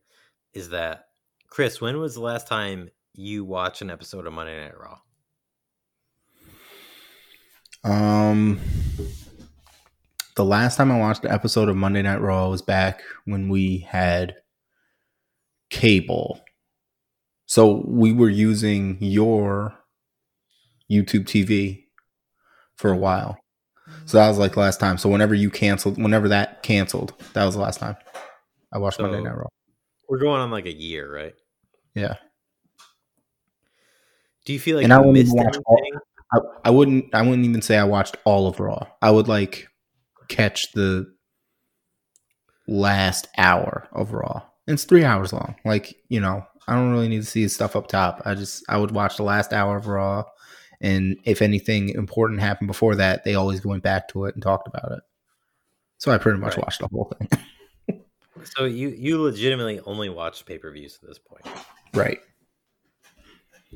[0.53, 1.07] Is that
[1.49, 1.81] Chris?
[1.81, 4.99] When was the last time you watched an episode of Monday Night Raw?
[7.85, 8.61] Um,
[10.37, 13.79] the last time I watched an episode of Monday Night Raw was back when we
[13.79, 14.37] had
[15.71, 16.41] cable.
[17.47, 19.79] So we were using your
[20.91, 21.85] YouTube TV
[22.77, 23.39] for a while.
[24.07, 24.99] So that was like last time.
[24.99, 27.97] So whenever you canceled, whenever that canceled, that was the last time
[28.73, 29.47] I watched so Monday Night Raw.
[30.09, 31.35] We're going on like a year, right?
[31.95, 32.15] Yeah.
[34.45, 35.63] Do you feel like and you I missed anything?
[35.67, 35.81] All,
[36.33, 38.87] I, I wouldn't I wouldn't even say I watched all of Raw.
[39.01, 39.69] I would like
[40.29, 41.13] catch the
[42.67, 44.43] last hour of Raw.
[44.67, 45.57] It's three hours long.
[45.65, 48.23] Like, you know, I don't really need to see stuff up top.
[48.25, 50.25] I just I would watch the last hour of Raw.
[50.81, 54.69] And if anything important happened before that, they always went back to it and talked
[54.69, 55.03] about it.
[55.99, 56.65] So I pretty much right.
[56.65, 58.03] watched the whole thing.
[58.45, 61.47] so you you legitimately only watched pay per views at this point,
[61.95, 62.19] right?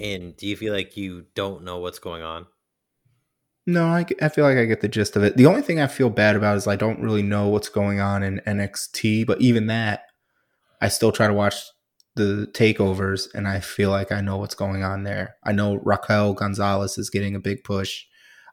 [0.01, 2.47] And do you feel like you don't know what's going on?
[3.67, 5.37] No, I, I feel like I get the gist of it.
[5.37, 8.23] The only thing I feel bad about is I don't really know what's going on
[8.23, 10.05] in NXT, but even that,
[10.81, 11.57] I still try to watch
[12.19, 15.37] the takeovers and I feel like I know what's going on there.
[15.45, 18.05] I know Raquel Gonzalez is getting a big push.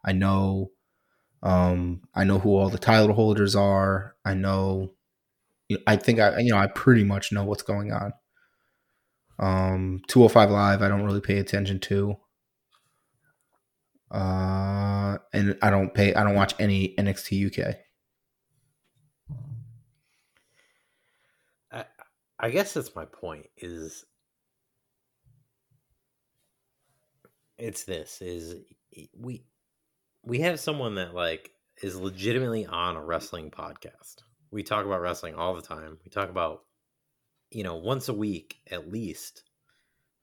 [0.05, 0.71] I know
[1.43, 4.15] um I know who all the title holders are.
[4.23, 4.93] I know
[5.87, 8.13] I think I you know I pretty much know what's going on.
[9.39, 12.15] Um, 205 Live, I don't really pay attention to.
[14.11, 17.75] Uh, and I don't pay, I don't watch any NXT UK.
[22.45, 24.05] I, guess that's my point is
[27.57, 28.57] it's this is
[29.17, 29.43] we
[30.23, 34.17] we have someone that like is legitimately on a wrestling podcast.
[34.51, 35.97] We talk about wrestling all the time.
[36.03, 36.65] We talk about,
[37.49, 39.43] you know, once a week at least,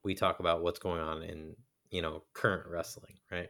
[0.05, 1.57] we talk about what's going on in,
[1.91, 3.49] you know, current wrestling, right?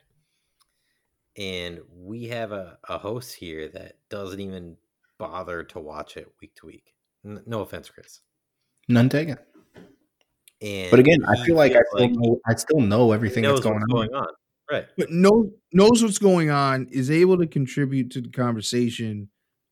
[1.37, 4.77] And we have a, a host here that doesn't even
[5.19, 6.95] bother to watch it week to week.
[7.23, 8.21] No offense, Chris.
[8.87, 9.37] None taken.
[10.61, 13.59] And But again, I feel like I feels still, know, I still know everything that's
[13.59, 13.89] going what's on.
[13.89, 14.27] going on.
[14.71, 14.85] Right.
[14.97, 19.29] but knows knows what's going on, is able to contribute to the conversation.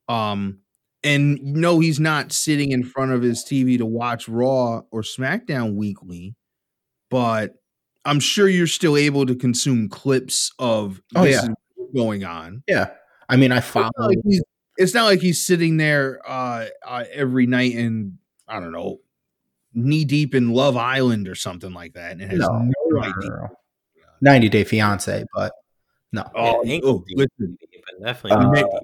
[0.09, 0.59] Um,
[1.03, 5.75] and no, he's not sitting in front of his TV to watch Raw or SmackDown
[5.75, 6.35] weekly,
[7.09, 7.53] but
[8.05, 11.53] I'm sure you're still able to consume clips of Oh, this yeah.
[11.95, 12.63] going on.
[12.67, 12.89] Yeah,
[13.29, 14.09] I mean, I It's not follow.
[14.09, 14.43] like he's,
[14.77, 18.17] it's not like he's sitting there uh, uh, every night and
[18.51, 18.99] I don't know,
[19.73, 23.13] knee deep in Love Island or something like that, and has No, no, no, idea.
[23.29, 23.49] no, no.
[24.21, 25.53] 90 Day Fiance, but
[26.11, 26.29] no.
[26.35, 28.79] Oh, Yeah, oh, listen, but definitely Uh,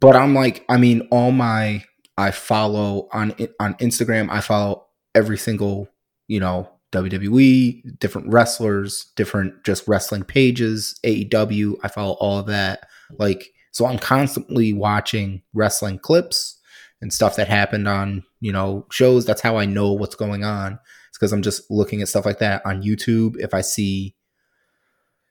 [0.00, 1.84] but I'm like, I mean, all my
[2.16, 4.30] I follow on on Instagram.
[4.30, 5.88] I follow every single
[6.28, 11.76] you know WWE, different wrestlers, different just wrestling pages, AEW.
[11.82, 12.86] I follow all of that.
[13.18, 16.60] Like, so I'm constantly watching wrestling clips
[17.00, 19.24] and stuff that happened on you know shows.
[19.24, 20.78] That's how I know what's going on.
[21.08, 23.36] It's because I'm just looking at stuff like that on YouTube.
[23.38, 24.14] If I see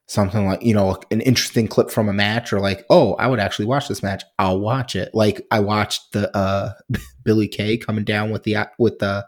[0.07, 3.39] something like you know an interesting clip from a match or like oh i would
[3.39, 6.72] actually watch this match i'll watch it like i watched the uh
[7.24, 9.26] billie kay coming down with the with the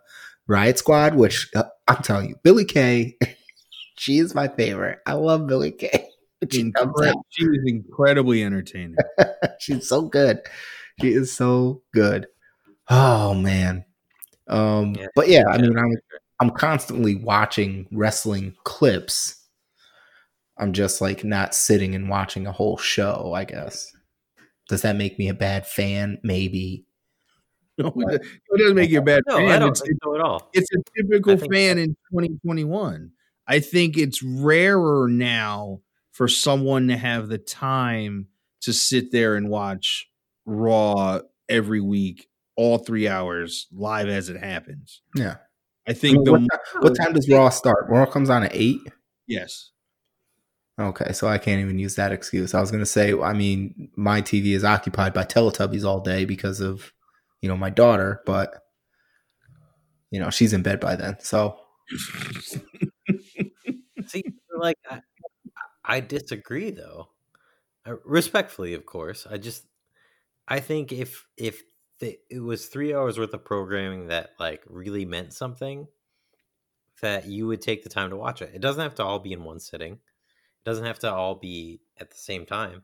[0.48, 3.18] riot squad which uh, i'm telling you billie kay
[3.98, 6.08] she is my favorite i love billie kay
[6.52, 8.98] she, comes incre- out, she is incredibly entertaining.
[9.60, 10.40] she's so good
[11.02, 12.28] she is so good
[12.90, 13.84] oh man
[14.48, 15.92] um Yeah, but yeah i mean i'm
[16.40, 19.42] i'm constantly watching wrestling clips
[20.58, 23.92] I'm just like not sitting and watching a whole show, I guess.
[24.70, 26.18] Does that make me a bad fan?
[26.24, 26.86] Maybe.
[27.78, 29.52] No, it does- it doesn't make you a bad No, fan.
[29.52, 30.50] I don't It's, think so at all.
[30.54, 33.12] it's a typical I think- fan in 2021.
[33.48, 35.82] I think it's rarer now
[36.14, 38.28] for someone to have the time
[38.62, 40.10] to sit there and watch
[40.46, 41.20] Raw
[41.50, 45.02] every week, all three hours, live as it happens.
[45.16, 45.38] Yeah.
[45.88, 47.86] I I think mean, the what, ti- what time does Raw start?
[47.90, 48.80] Raw comes on at eight.
[49.28, 49.72] yes,
[50.80, 52.54] Okay, so I can't even use that excuse.
[52.54, 56.60] I was gonna say, I mean, my TV is occupied by Teletubbies all day because
[56.60, 56.92] of,
[57.42, 58.62] you know, my daughter, but
[60.12, 61.18] you know, she's in bed by then.
[61.20, 61.58] So
[64.08, 64.24] See,
[64.58, 65.02] like I,
[65.84, 67.10] I disagree though.
[67.86, 69.28] Uh, Respectfully, of course.
[69.30, 69.66] I just
[70.48, 71.64] I think if if
[72.00, 75.88] the, it was three hours worth of programming that like really meant something,
[77.02, 78.52] that you would take the time to watch it.
[78.54, 79.94] It doesn't have to all be in one sitting.
[79.94, 82.84] It doesn't have to all be at the same time.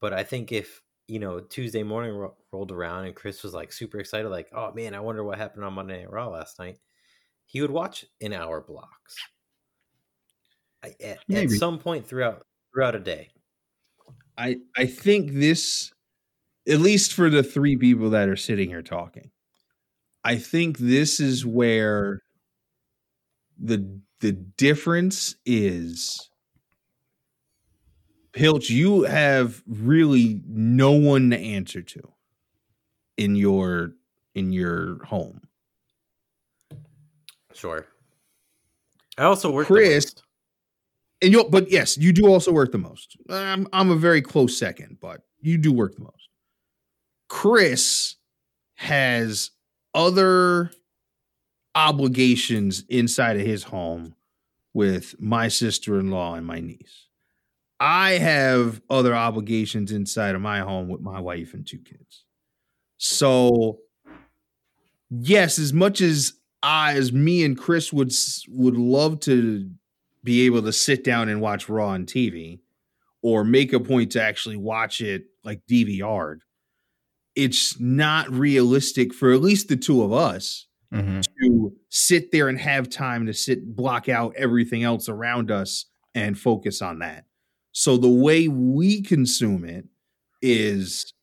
[0.00, 3.72] But I think if you know Tuesday morning ro- rolled around and Chris was like
[3.72, 6.78] super excited, like, oh man, I wonder what happened on Monday Night Raw last night.
[7.44, 9.16] He would watch in hour blocks.
[10.82, 13.30] At, at some point throughout throughout a day.
[14.36, 15.91] I I think this,
[16.68, 19.30] at least for the three people that are sitting here talking,
[20.24, 22.22] I think this is where
[23.58, 26.28] the the difference is.
[28.32, 32.12] Pilch, you have really no one to answer to
[33.18, 33.92] in your
[34.34, 35.42] in your home.
[37.52, 37.86] Sure.
[39.18, 39.66] I also work.
[39.66, 40.14] Chris-.
[41.20, 43.16] And you but yes, you do also work the most.
[43.28, 46.28] I'm I'm a very close second, but you do work the most.
[47.32, 48.16] Chris
[48.74, 49.52] has
[49.94, 50.70] other
[51.74, 54.14] obligations inside of his home
[54.74, 57.08] with my sister-in-law and my niece.
[57.80, 62.26] I have other obligations inside of my home with my wife and two kids.
[62.98, 63.78] So
[65.08, 68.12] yes, as much as I as me and Chris would
[68.48, 69.70] would love to
[70.22, 72.60] be able to sit down and watch Raw on TV
[73.22, 76.42] or make a point to actually watch it like DVR'd.
[77.34, 80.66] It's not realistic for at least the two of us
[81.42, 86.38] to sit there and have time to sit block out everything else around us and
[86.38, 87.24] focus on that.
[87.72, 89.86] So the way we consume it
[90.42, 91.14] is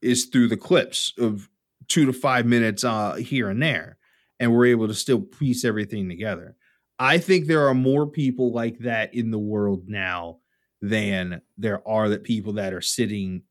[0.00, 1.48] is through the clips of
[1.88, 3.98] 2 to 5 minutes uh here and there
[4.40, 6.56] and we're able to still piece everything together.
[6.98, 10.38] I think there are more people like that in the world now
[10.80, 13.42] than there are that people that are sitting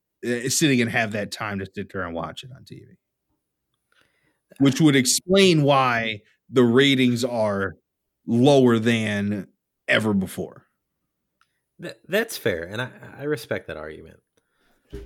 [0.50, 2.98] sitting and have that time to sit there and watch it on TV.
[4.60, 7.76] Which would explain why the ratings are
[8.26, 9.48] lower than
[9.88, 10.66] ever before.
[11.82, 14.20] Th- that's fair, and I, I respect that argument.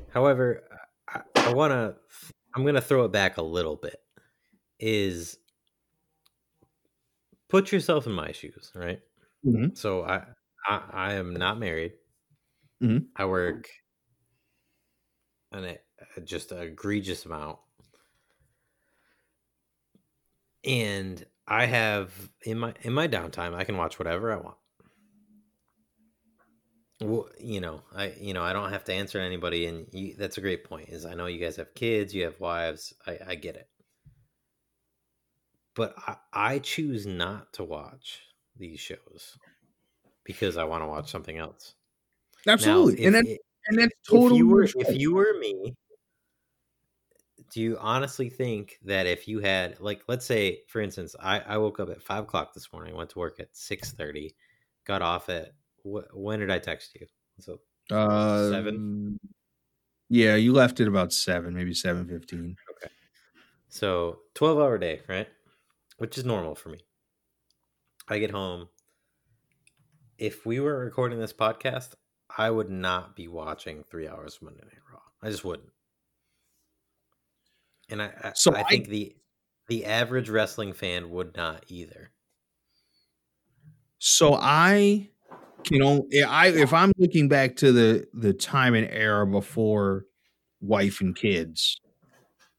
[0.09, 0.63] However,
[1.09, 1.95] I, I want to.
[2.55, 3.97] I'm going to throw it back a little bit.
[4.79, 5.37] Is
[7.49, 8.99] put yourself in my shoes, right?
[9.45, 9.77] Mhm.
[9.77, 10.25] So I,
[10.67, 11.93] I I am not married.
[12.83, 13.07] Mhm.
[13.15, 13.69] I work
[15.51, 15.77] an e-
[16.17, 17.59] uh, just an egregious amount,
[20.63, 24.57] and I have in my in my downtime I can watch whatever I want.
[27.01, 30.37] Well, you know, I you know I don't have to answer anybody, and you, that's
[30.37, 30.89] a great point.
[30.89, 32.93] Is I know you guys have kids, you have wives.
[33.07, 33.69] I, I get it,
[35.75, 38.21] but I, I choose not to watch
[38.55, 39.37] these shows
[40.25, 41.75] because I want to watch something else.
[42.59, 45.75] Now, Absolutely, if and that, it- and that's if you were if you were me
[47.51, 51.57] do you honestly think that if you had like let's say for instance i, I
[51.57, 54.33] woke up at 5 o'clock this morning went to work at 6.30
[54.85, 55.53] got off at
[55.83, 57.07] wh- when did i text you?
[57.39, 57.59] So
[57.95, 59.19] uh, Seven?
[60.09, 62.55] Yeah, you left at about seven, maybe seven fifteen.
[62.71, 62.91] okay.
[63.69, 65.27] So 12 hour day right?
[65.97, 66.79] Which is normal for me.
[68.07, 68.67] I get home.
[70.17, 71.93] If we were recording this podcast
[72.37, 75.71] i would not be watching three hours of monday night raw i just wouldn't
[77.89, 79.15] and i i, So I I- think the
[79.67, 82.11] the average wrestling fan would not either
[83.99, 85.09] So I
[85.63, 90.05] can only I if I'm looking back to the the time and era before
[90.61, 91.79] wife and kids,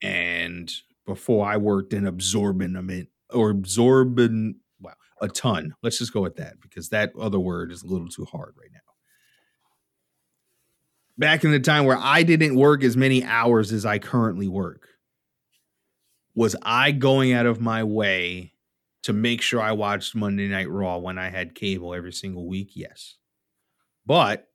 [0.03, 0.73] and
[1.07, 2.77] before I worked in absorbent
[3.31, 5.75] or absorbent wow a ton.
[5.83, 8.71] Let's just go with that because that other word is a little too hard right
[8.73, 8.81] now.
[11.19, 14.89] Back in the time where I didn't work as many hours as I currently work,
[16.35, 18.55] was I going out of my way
[19.03, 22.71] to make sure I watched Monday Night Raw when I had cable every single week?
[22.75, 23.17] Yes.
[24.07, 24.49] But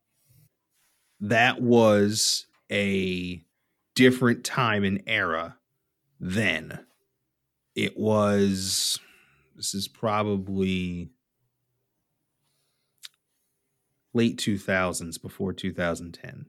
[1.20, 3.42] that was a
[3.96, 5.58] different time and era
[6.20, 6.80] then.
[7.76, 9.00] It was,
[9.56, 11.12] this is probably
[14.18, 16.48] late 2000s before 2010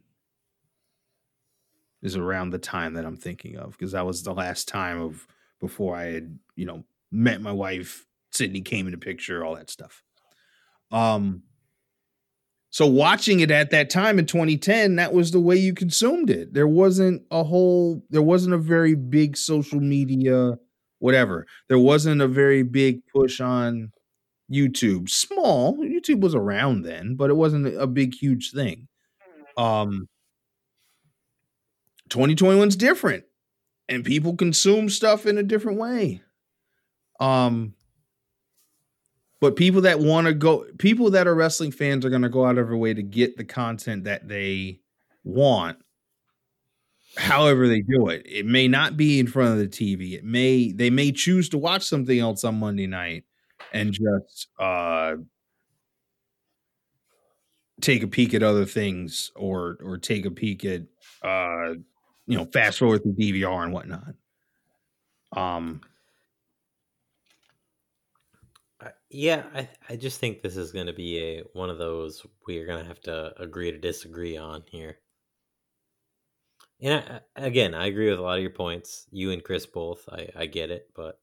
[2.03, 5.27] is around the time that I'm thinking of because that was the last time of
[5.61, 9.71] before I had, you know, met my wife, Sydney came in the picture, all that
[9.71, 10.03] stuff.
[10.91, 11.43] Um
[12.71, 16.55] so watching it at that time in 2010, that was the way you consumed it.
[16.55, 20.59] There wasn't a whole there wasn't a very big social media
[21.01, 21.47] whatever.
[21.69, 23.93] There wasn't a very big push on
[24.53, 25.09] YouTube.
[25.09, 25.77] Small,
[26.09, 28.89] YouTube was around then, but it wasn't a big huge thing.
[29.57, 30.09] Um
[32.11, 33.25] 2021's different
[33.89, 36.23] and people consume stuff in a different way.
[37.21, 37.75] Um
[39.41, 42.45] but people that want to go people that are wrestling fans are going to go
[42.45, 44.81] out of their way to get the content that they
[45.25, 45.79] want
[47.17, 48.23] however they do it.
[48.27, 50.13] It may not be in front of the TV.
[50.15, 53.25] It may they may choose to watch something else on Monday night
[53.73, 55.17] and just uh
[57.81, 60.83] take a peek at other things or or take a peek at
[61.23, 61.75] uh
[62.27, 64.15] you know fast forward through DVR and whatnot.
[65.33, 65.81] Um
[69.11, 72.67] yeah i i just think this is going to be a one of those we're
[72.67, 74.99] going to have to agree to disagree on here
[76.81, 80.09] and I- again i agree with a lot of your points you and chris both
[80.11, 81.21] i i get it but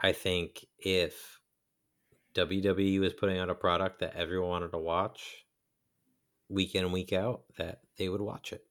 [0.00, 1.35] i think if
[2.36, 5.44] wwe was putting out a product that everyone wanted to watch
[6.48, 8.64] week in and week out that they would watch it.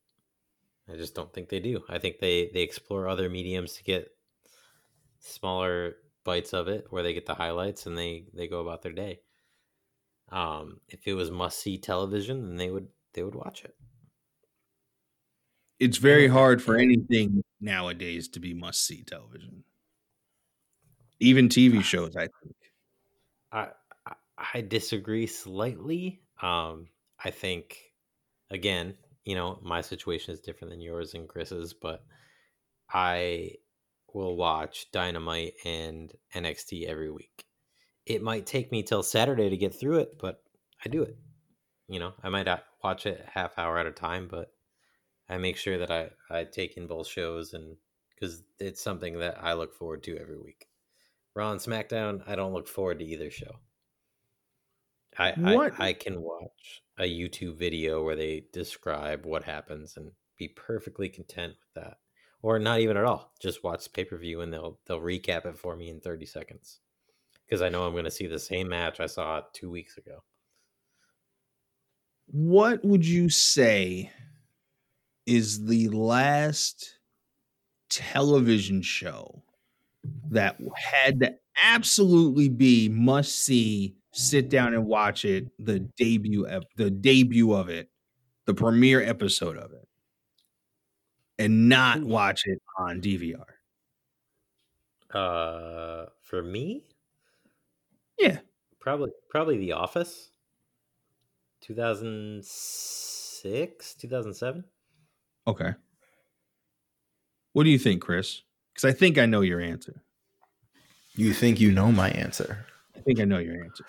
[0.92, 1.84] I just don't think they do.
[1.90, 4.10] I think they they explore other mediums to get
[5.20, 8.92] smaller bites of it where they get the highlights and they they go about their
[8.94, 9.22] day.
[10.30, 13.76] Um if it was must see television then they would they would watch it.
[15.80, 19.64] It's very hard for anything nowadays to be must see television.
[21.20, 22.56] Even TV shows, I think.
[23.56, 23.70] I,
[24.54, 26.22] I disagree slightly.
[26.42, 26.88] Um,
[27.24, 27.78] I think
[28.52, 32.04] again, you know, my situation is different than yours and Chris's, but
[32.92, 33.52] I
[34.14, 37.46] will watch Dynamite and NXT every week.
[38.06, 40.44] It might take me till Saturday to get through it, but
[40.84, 41.18] I do it.
[41.88, 42.48] You know, I might
[42.84, 44.52] watch it half hour at a time, but
[45.30, 47.78] I make sure that I I take in both shows and
[48.10, 50.68] because it's something that I look forward to every week.
[51.36, 53.60] Raw and SmackDown, I don't look forward to either show.
[55.18, 60.50] I, I I can watch a YouTube video where they describe what happens and be
[60.50, 61.98] perfectly content with that,
[62.42, 63.32] or not even at all.
[63.42, 66.80] Just watch pay per view and they'll they'll recap it for me in thirty seconds
[67.46, 70.24] because I know I'm going to see the same match I saw two weeks ago.
[72.28, 74.12] What would you say
[75.26, 76.98] is the last
[77.90, 79.44] television show
[80.30, 86.64] that had to absolutely be must see sit down and watch it the debut ep-
[86.78, 87.90] the debut of it
[88.46, 89.88] the premiere episode of it
[91.40, 93.44] and not watch it on DVR
[95.14, 96.84] Uh, for me,
[98.20, 98.40] yeah.
[98.80, 100.32] Probably probably The Office.
[101.62, 104.64] Two thousand six, two thousand seven.
[105.48, 105.74] okay.
[107.54, 108.42] What do you think Chris
[108.76, 110.02] cuz I think I know your answer
[111.16, 112.66] You think you know my answer?
[112.96, 113.86] I think I know your answer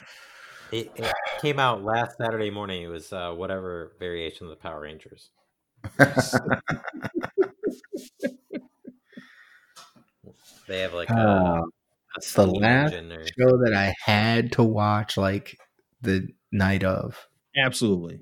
[0.73, 2.83] It, it came out last Saturday morning.
[2.83, 5.31] It was uh, whatever variation of the Power Rangers.
[10.69, 11.63] They have like a, Uh,
[12.17, 15.57] a the last or show that I had to watch like
[16.03, 17.29] the night of.
[17.57, 18.21] absolutely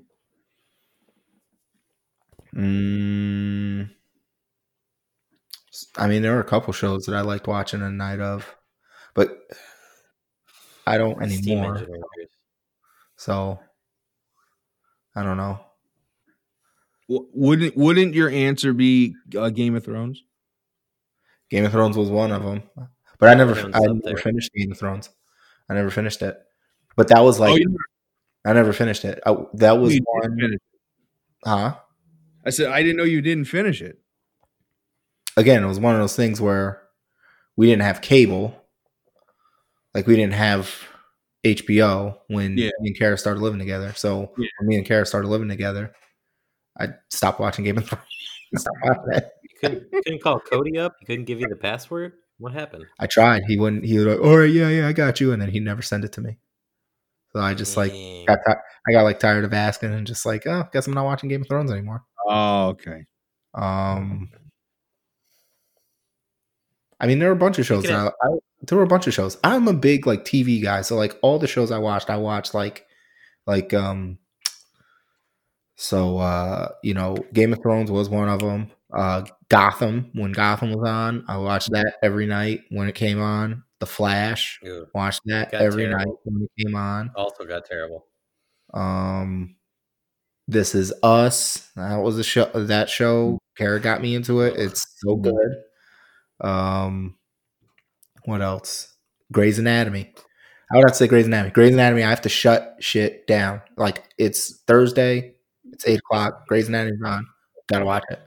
[2.55, 3.89] Mm,
[5.97, 8.55] I mean, there were a couple shows that I liked watching a night of,
[9.13, 9.37] but
[10.87, 11.87] I don't steam anymore.
[13.17, 13.59] So
[15.15, 15.59] I don't know.
[17.07, 20.23] Wouldn't wouldn't your answer be uh, Game of Thrones
[21.49, 22.63] Game of Thrones was one of them,
[23.19, 24.17] but I never, I never there.
[24.17, 25.09] finished Game of Thrones.
[25.69, 26.37] I never finished it,
[26.95, 27.77] but that was like oh, you
[28.43, 29.19] I never finished it.
[29.25, 30.57] I, that was one,
[31.43, 31.75] huh?
[32.43, 33.99] I said I didn't know you didn't finish it.
[35.37, 36.81] Again, it was one of those things where
[37.57, 38.55] we didn't have cable,
[39.93, 40.73] like we didn't have
[41.45, 42.71] HBO when Yeah.
[42.79, 43.93] me and Kara started living together.
[43.95, 44.47] So Yeah.
[44.59, 45.93] when me and Kara started living together,
[46.79, 48.03] I stopped watching Game of Thrones.
[48.55, 49.31] Stopped watching it.
[49.43, 50.95] You couldn't, you couldn't call Cody up.
[51.01, 52.13] You couldn't give you the password.
[52.37, 52.85] What happened?
[52.99, 53.43] I tried.
[53.47, 53.85] He wouldn't.
[53.85, 56.03] He was like, "All right, yeah, yeah, I got you," and then he never sent
[56.03, 56.37] it to me.
[57.31, 58.25] So I just like Dang.
[58.25, 58.53] got ti-
[58.87, 61.41] I got like tired of asking and just like, oh, guess I'm not watching Game
[61.41, 62.03] of Thrones anymore.
[62.27, 63.05] Oh, okay.
[63.53, 64.29] Um,
[66.99, 67.89] I mean, there were a bunch of shows.
[67.89, 68.29] I, I,
[68.63, 69.37] there were a bunch of shows.
[69.43, 72.53] I'm a big like TV guy, so like all the shows I watched, I watched
[72.53, 72.85] like,
[73.45, 74.17] like um.
[75.75, 78.71] So uh, you know, Game of Thrones was one of them.
[78.93, 83.63] Uh, Gotham when Gotham was on, I watched that every night when it came on.
[83.79, 84.87] The Flash, Ew.
[84.93, 87.11] watched that every night when it came on.
[87.15, 88.05] Also got terrible.
[88.73, 89.57] Um,
[90.47, 91.69] This Is Us.
[91.75, 92.45] That was a show.
[92.53, 93.37] That show.
[93.57, 94.55] Kara got me into it.
[94.57, 95.55] It's so good.
[96.41, 97.15] Um,
[98.25, 98.93] what else?
[99.31, 100.13] Grey's Anatomy.
[100.71, 101.51] I would have to say Grey's Anatomy.
[101.53, 102.03] Grey's Anatomy.
[102.03, 103.61] I have to shut shit down.
[103.77, 105.35] Like it's Thursday.
[105.71, 106.47] It's eight o'clock.
[106.47, 107.25] Grey's Anatomy's on.
[107.67, 108.19] Gotta watch it.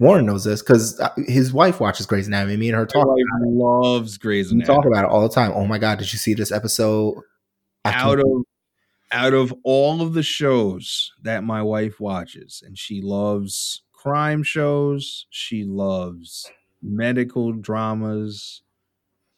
[0.00, 2.56] Warren knows this because his wife watches Grey's Anatomy.
[2.56, 3.06] Me and her talk.
[3.06, 4.76] wife loves Grey's We Anatomy.
[4.76, 5.52] talk about it all the time.
[5.54, 7.20] Oh my god, did you see this episode?
[7.84, 8.26] I out of
[9.10, 15.26] out of all of the shows that my wife watches and she loves crime shows
[15.30, 16.50] she loves
[16.82, 18.62] medical dramas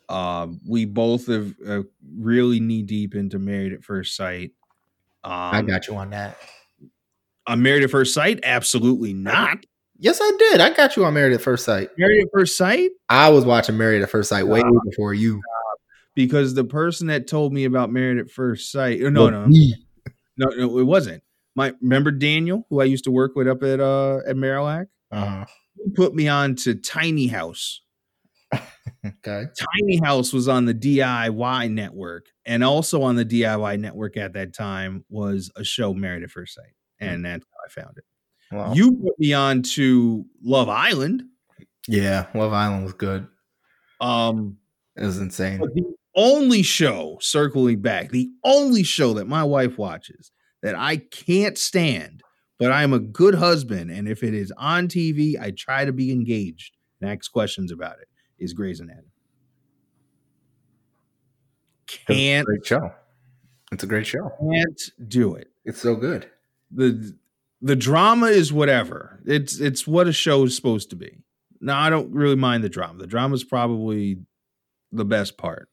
[0.08, 1.82] um we both have uh,
[2.16, 4.52] really knee deep into married at first sight
[5.24, 6.36] um I got you on that.
[7.46, 9.64] on married at first sight absolutely not
[9.96, 10.60] Yes, I did.
[10.60, 11.88] I got you on Married at First Sight.
[11.96, 14.80] married at first sight I was watching Married at First Sight way Nah.
[14.90, 15.40] before you.
[16.16, 19.72] because the person that told me about married at first sight oh, no no Me.
[20.36, 21.22] no no it wasn't
[21.54, 25.44] my remember daniel who i used to work with up at uh at marillac Uh-huh.
[25.94, 27.80] Put me on to Tiny House.
[29.04, 29.44] Okay.
[29.80, 34.54] Tiny House was on the DIY network, and also on the DIY network at that
[34.54, 38.04] time was a show Married at First Sight, and that's how I found it.
[38.50, 41.22] Well, You put me on to Love Island.
[41.86, 43.26] yeah, Love Island was good.
[44.00, 44.56] Um,
[44.96, 45.60] It was insane.
[45.60, 50.30] the only show, circling back, the only show that my wife watches
[50.62, 52.22] that I can't stand,
[52.58, 56.10] but I'm a good husband, and if it is on TV, I try to be
[56.12, 58.08] engaged and ask questions about it.
[58.38, 59.08] Is Grey's Anatomy?
[61.86, 62.92] It's a Can't great show.
[63.72, 64.30] It's a great show.
[64.40, 65.48] can't do it.
[65.64, 66.30] It's so good.
[66.70, 67.16] the
[67.62, 69.20] The drama is whatever.
[69.26, 71.18] It's it's what a show is supposed to be.
[71.60, 72.98] Now I don't really mind the drama.
[72.98, 74.18] The drama is probably
[74.92, 75.68] the best part.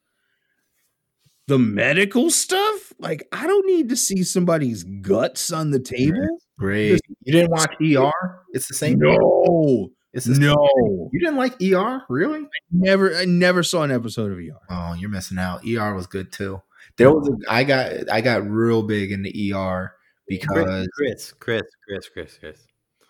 [1.48, 6.40] The medical stuff, like I don't need to see somebody's guts on the table.
[6.62, 7.02] Great.
[7.24, 8.40] You didn't watch ER?
[8.54, 9.00] It's the same.
[9.00, 12.04] No, It's the no, You didn't like ER?
[12.08, 12.46] Really?
[12.72, 13.16] never.
[13.16, 14.60] I never saw an episode of ER.
[14.70, 15.66] Oh, you're missing out.
[15.68, 16.62] ER was good too.
[16.98, 19.96] There was a, I got I got real big into ER
[20.28, 22.60] because Chris, Chris, Chris, Chris, Chris.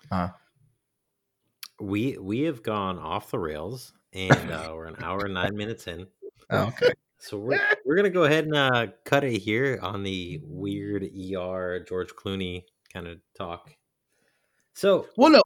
[0.10, 0.30] Huh?
[1.82, 5.88] We we have gone off the rails, and uh, we're an hour and nine minutes
[5.88, 6.08] in.
[6.52, 6.94] oh, okay.
[7.18, 11.84] So we're we're gonna go ahead and uh, cut it here on the weird ER
[11.86, 13.72] George Clooney kind of talk.
[14.74, 15.42] So Well, no,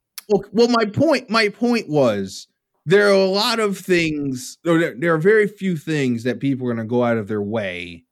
[0.52, 2.48] well, my point, my point was
[2.84, 6.66] there are a lot of things, or there, there are very few things that people
[6.66, 8.04] are going to go out of their way,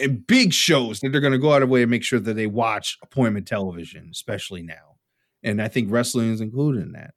[0.00, 2.34] and big shows that they're going to go out of way to make sure that
[2.34, 4.96] they watch appointment television, especially now.
[5.42, 7.14] And I think wrestling is included in that.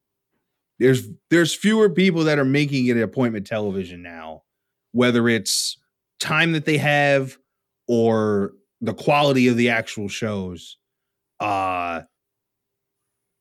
[0.79, 4.43] There's there's fewer people that are making it appointment television now,
[4.91, 5.77] whether it's
[6.19, 7.37] time that they have
[7.87, 10.77] or the quality of the actual shows
[11.39, 12.01] uh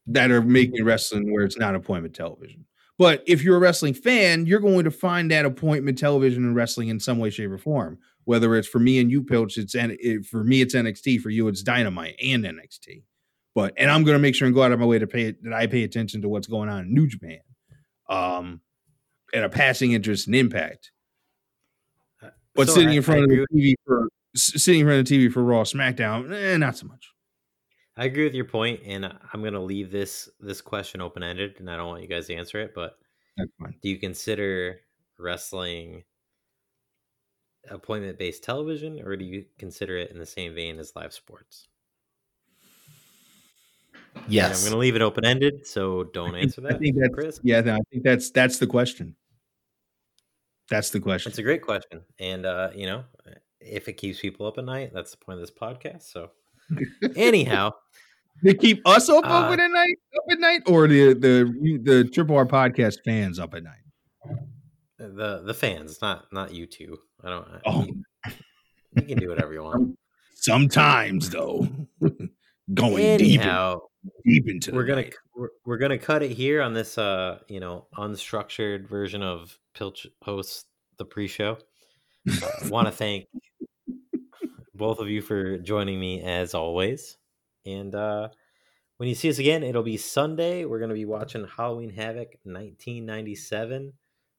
[0.07, 2.67] that are making wrestling where it's not appointment television.
[2.99, 6.89] But if you're a wrestling fan, you're going to find that appointment television and wrestling
[6.89, 7.99] in some way, shape, or form.
[8.25, 11.21] Whether it's for me and you, Pilch, it's and it, for me it's NXT.
[11.21, 13.03] For you, it's Dynamite and NXT.
[13.55, 15.33] But and I'm going to make sure and go out of my way to pay
[15.43, 17.41] that I pay attention to what's going on in New Japan,
[18.09, 18.61] um,
[19.33, 20.91] and a passing interest and Impact.
[22.23, 25.01] Uh, But so sitting I- in front I of the TV for sitting in front
[25.01, 27.11] of the TV for Raw, SmackDown, eh, not so much.
[27.97, 31.57] I agree with your point, and I'm going to leave this this question open ended,
[31.59, 32.73] and I don't want you guys to answer it.
[32.75, 32.99] But
[33.37, 34.81] do you consider
[35.19, 36.03] wrestling
[37.71, 41.69] appointment based television, or do you consider it in the same vein as live sports?
[44.15, 44.59] And Yes.
[44.59, 46.75] I'm going to leave it open ended, so don't answer that.
[46.75, 47.41] I think that's Chris.
[47.43, 47.61] yeah.
[47.61, 49.17] no, I think that's that's the question.
[50.71, 51.31] That's the question.
[51.31, 53.05] It's a great question, and uh, you know,
[53.61, 56.11] if it keeps people up at night, that's the point of this podcast.
[56.11, 56.31] So,
[57.17, 57.71] anyhow,
[58.43, 62.05] They keep us up Uh, open at night, up at night, or the the the
[62.13, 63.81] Triple R podcast fans up at night.
[64.99, 66.99] the the fans, not not you two.
[67.23, 67.49] I don't.
[67.65, 67.85] Oh.
[67.87, 68.05] you,
[68.97, 69.97] you can do whatever you want.
[70.35, 71.67] Sometimes though,
[72.75, 73.79] going deep, in- Anyhow,
[74.27, 75.15] deep into we're gonna night.
[75.35, 80.07] we're, we're gonna cut it here on this uh you know unstructured version of Pilch
[80.23, 80.65] hosts
[80.99, 81.57] the pre-show.
[82.29, 83.27] Uh, Want to thank
[84.75, 87.17] both of you for joining me as always,
[87.67, 88.29] and uh
[88.97, 90.65] when you see us again, it'll be Sunday.
[90.65, 93.93] We're gonna be watching Halloween Havoc 1997.